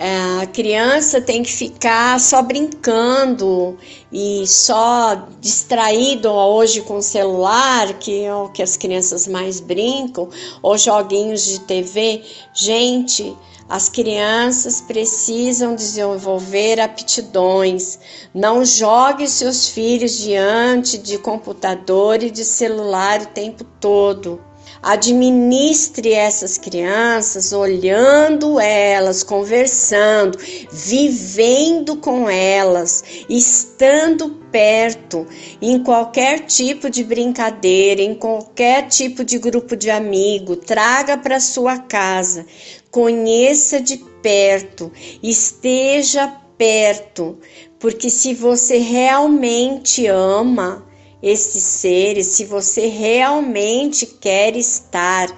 a 0.00 0.46
criança 0.46 1.20
tem 1.20 1.42
que 1.42 1.50
ficar 1.50 2.20
só 2.20 2.40
brincando 2.40 3.76
e 4.12 4.46
só 4.46 5.26
distraído 5.40 6.30
hoje 6.30 6.82
com 6.82 6.98
o 6.98 7.02
celular, 7.02 7.92
que 7.94 8.22
é 8.22 8.32
o 8.32 8.48
que 8.48 8.62
as 8.62 8.76
crianças 8.76 9.26
mais 9.26 9.58
brincam, 9.58 10.28
ou 10.62 10.78
joguinhos 10.78 11.44
de 11.44 11.60
TV. 11.60 12.22
Gente, 12.54 13.36
as 13.68 13.88
crianças 13.88 14.80
precisam 14.80 15.74
desenvolver 15.74 16.80
aptidões. 16.80 17.98
Não 18.32 18.64
jogue 18.64 19.26
seus 19.26 19.68
filhos 19.68 20.16
diante 20.16 20.96
de 20.96 21.18
computador 21.18 22.22
e 22.22 22.30
de 22.30 22.44
celular 22.44 23.20
o 23.22 23.26
tempo 23.26 23.64
todo. 23.80 24.40
Administre 24.82 26.12
essas 26.12 26.56
crianças 26.56 27.52
olhando 27.52 28.60
elas, 28.60 29.22
conversando, 29.22 30.38
vivendo 30.70 31.96
com 31.96 32.30
elas, 32.30 33.02
estando 33.28 34.30
perto, 34.50 35.26
em 35.60 35.82
qualquer 35.82 36.40
tipo 36.46 36.88
de 36.88 37.04
brincadeira, 37.04 38.00
em 38.00 38.14
qualquer 38.14 38.88
tipo 38.88 39.24
de 39.24 39.38
grupo 39.38 39.76
de 39.76 39.90
amigo, 39.90 40.56
traga 40.56 41.18
para 41.18 41.40
sua 41.40 41.78
casa, 41.78 42.46
conheça 42.90 43.80
de 43.80 43.98
perto, 44.22 44.92
esteja 45.22 46.28
perto, 46.56 47.38
porque 47.78 48.10
se 48.10 48.34
você 48.34 48.78
realmente 48.78 50.06
ama, 50.06 50.87
esses 51.22 51.62
seres, 51.62 52.28
se 52.28 52.44
você 52.44 52.86
realmente 52.86 54.06
quer 54.06 54.56
estar 54.56 55.28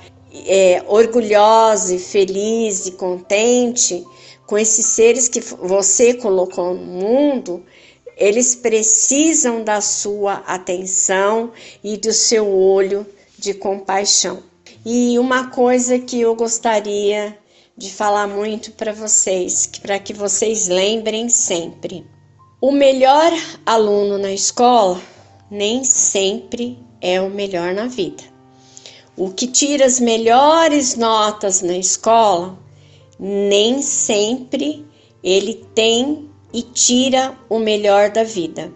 é, 0.47 0.83
orgulhosa 0.87 1.99
feliz 1.99 2.87
e 2.87 2.93
contente 2.93 4.05
com 4.47 4.59
esses 4.59 4.87
seres 4.87 5.29
que 5.29 5.41
você 5.41 6.15
colocou 6.15 6.75
no 6.75 6.85
mundo, 6.85 7.65
eles 8.17 8.55
precisam 8.55 9.65
da 9.65 9.81
sua 9.81 10.35
atenção 10.47 11.53
e 11.83 11.97
do 11.97 12.13
seu 12.13 12.47
olho 12.47 13.07
de 13.39 13.55
compaixão. 13.55 14.43
E 14.85 15.19
uma 15.19 15.51
coisa 15.51 15.99
que 15.99 16.21
eu 16.21 16.35
gostaria 16.35 17.37
de 17.77 17.91
falar 17.91 18.27
muito 18.27 18.73
para 18.73 18.93
vocês, 18.93 19.67
para 19.81 19.99
que 19.99 20.13
vocês 20.13 20.69
lembrem 20.69 21.29
sempre: 21.31 22.05
o 22.61 22.71
melhor 22.71 23.33
aluno 23.65 24.19
na 24.19 24.33
escola 24.33 25.01
nem 25.51 25.83
sempre 25.85 26.79
é 27.01 27.21
o 27.21 27.29
melhor 27.29 27.75
na 27.75 27.87
vida. 27.87 28.23
O 29.17 29.31
que 29.31 29.47
tira 29.47 29.85
as 29.85 29.99
melhores 29.99 30.97
notas 30.97 31.61
na 31.61 31.77
escola, 31.77 32.59
nem 33.19 33.83
sempre 33.83 34.87
ele 35.23 35.67
tem 35.75 36.31
e 36.53 36.63
tira 36.63 37.37
o 37.49 37.59
melhor 37.59 38.11
da 38.11 38.23
vida. 38.23 38.73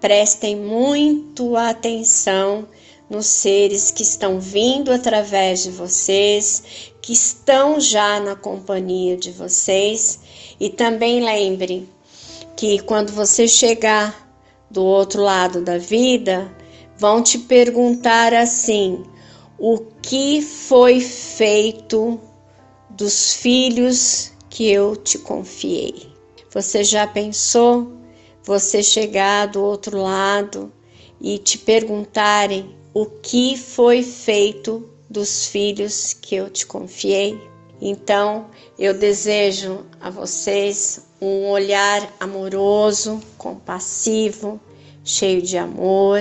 Prestem 0.00 0.56
muito 0.56 1.56
atenção 1.56 2.66
nos 3.08 3.26
seres 3.26 3.90
que 3.90 4.02
estão 4.02 4.40
vindo 4.40 4.92
através 4.92 5.62
de 5.62 5.70
vocês, 5.70 6.92
que 7.00 7.12
estão 7.12 7.80
já 7.80 8.20
na 8.20 8.34
companhia 8.34 9.16
de 9.16 9.30
vocês, 9.30 10.20
e 10.58 10.70
também 10.70 11.20
lembre 11.20 11.88
que 12.56 12.78
quando 12.80 13.12
você 13.12 13.46
chegar 13.48 14.21
do 14.72 14.82
outro 14.82 15.22
lado 15.22 15.60
da 15.60 15.76
vida 15.76 16.50
vão 16.96 17.22
te 17.22 17.38
perguntar 17.38 18.32
assim: 18.32 19.04
o 19.58 19.78
que 20.00 20.40
foi 20.40 21.00
feito 21.00 22.18
dos 22.90 23.34
filhos 23.34 24.32
que 24.48 24.70
eu 24.70 24.96
te 24.96 25.18
confiei? 25.18 26.10
Você 26.50 26.82
já 26.82 27.06
pensou 27.06 27.92
você 28.42 28.82
chegar 28.82 29.46
do 29.46 29.62
outro 29.62 30.02
lado 30.02 30.72
e 31.20 31.38
te 31.38 31.58
perguntarem 31.58 32.74
o 32.92 33.06
que 33.06 33.56
foi 33.56 34.02
feito 34.02 34.88
dos 35.08 35.46
filhos 35.46 36.12
que 36.12 36.34
eu 36.34 36.50
te 36.50 36.66
confiei? 36.66 37.38
Então, 37.80 38.46
eu 38.78 38.94
desejo 38.94 39.84
a 40.00 40.10
vocês 40.10 41.11
um 41.22 41.50
olhar 41.50 42.12
amoroso, 42.18 43.20
compassivo, 43.38 44.60
cheio 45.04 45.40
de 45.40 45.56
amor, 45.56 46.20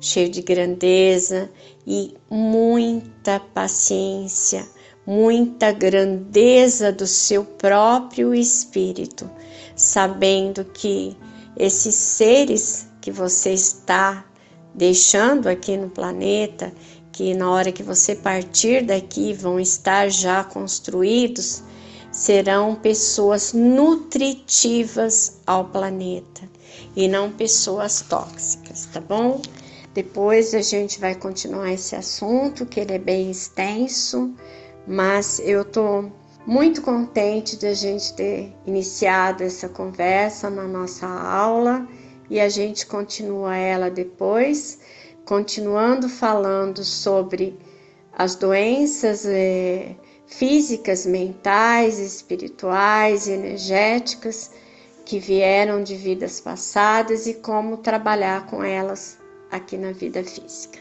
cheio 0.00 0.30
de 0.30 0.40
grandeza 0.40 1.50
e 1.86 2.14
muita 2.30 3.38
paciência, 3.38 4.66
muita 5.06 5.72
grandeza 5.72 6.90
do 6.90 7.06
seu 7.06 7.44
próprio 7.44 8.34
espírito, 8.34 9.30
sabendo 9.76 10.64
que 10.64 11.14
esses 11.54 11.94
seres 11.94 12.88
que 13.02 13.10
você 13.10 13.52
está 13.52 14.24
deixando 14.74 15.48
aqui 15.48 15.76
no 15.76 15.90
planeta, 15.90 16.72
que 17.12 17.34
na 17.34 17.50
hora 17.50 17.72
que 17.72 17.82
você 17.82 18.14
partir 18.14 18.86
daqui 18.86 19.34
vão 19.34 19.60
estar 19.60 20.10
já 20.10 20.42
construídos, 20.42 21.62
serão 22.20 22.74
pessoas 22.74 23.54
nutritivas 23.54 25.40
ao 25.46 25.64
planeta 25.64 26.42
e 26.94 27.08
não 27.08 27.32
pessoas 27.32 28.02
tóxicas, 28.02 28.84
tá 28.92 29.00
bom? 29.00 29.40
Depois 29.94 30.52
a 30.52 30.60
gente 30.60 31.00
vai 31.00 31.14
continuar 31.14 31.72
esse 31.72 31.96
assunto, 31.96 32.66
que 32.66 32.78
ele 32.78 32.92
é 32.92 32.98
bem 32.98 33.30
extenso, 33.30 34.34
mas 34.86 35.40
eu 35.42 35.64
tô 35.64 36.10
muito 36.46 36.82
contente 36.82 37.56
de 37.56 37.66
a 37.66 37.72
gente 37.72 38.12
ter 38.12 38.54
iniciado 38.66 39.42
essa 39.42 39.70
conversa 39.70 40.50
na 40.50 40.68
nossa 40.68 41.06
aula 41.06 41.88
e 42.28 42.38
a 42.38 42.50
gente 42.50 42.84
continua 42.84 43.56
ela 43.56 43.90
depois 43.90 44.78
continuando 45.24 46.06
falando 46.06 46.84
sobre 46.84 47.58
as 48.12 48.34
doenças 48.34 49.24
é, 49.24 49.96
físicas, 50.30 51.04
mentais, 51.04 51.98
espirituais, 51.98 53.28
energéticas 53.28 54.50
que 55.04 55.18
vieram 55.18 55.82
de 55.82 55.96
vidas 55.96 56.40
passadas 56.40 57.26
e 57.26 57.34
como 57.34 57.78
trabalhar 57.78 58.46
com 58.46 58.62
elas 58.62 59.18
aqui 59.50 59.76
na 59.76 59.92
vida 59.92 60.22
física. 60.22 60.78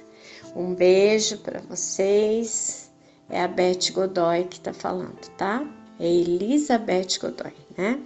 Um 0.56 0.74
beijo 0.74 1.40
para 1.40 1.60
vocês. 1.62 2.90
É 3.32 3.44
a 3.44 3.48
Beth 3.48 3.92
Godoy 3.92 4.46
que 4.46 4.58
está 4.58 4.74
falando, 4.74 5.20
tá? 5.38 5.64
É 6.00 6.08
Elizabeth 6.08 7.20
Godoy, 7.22 7.54
né? 7.78 8.00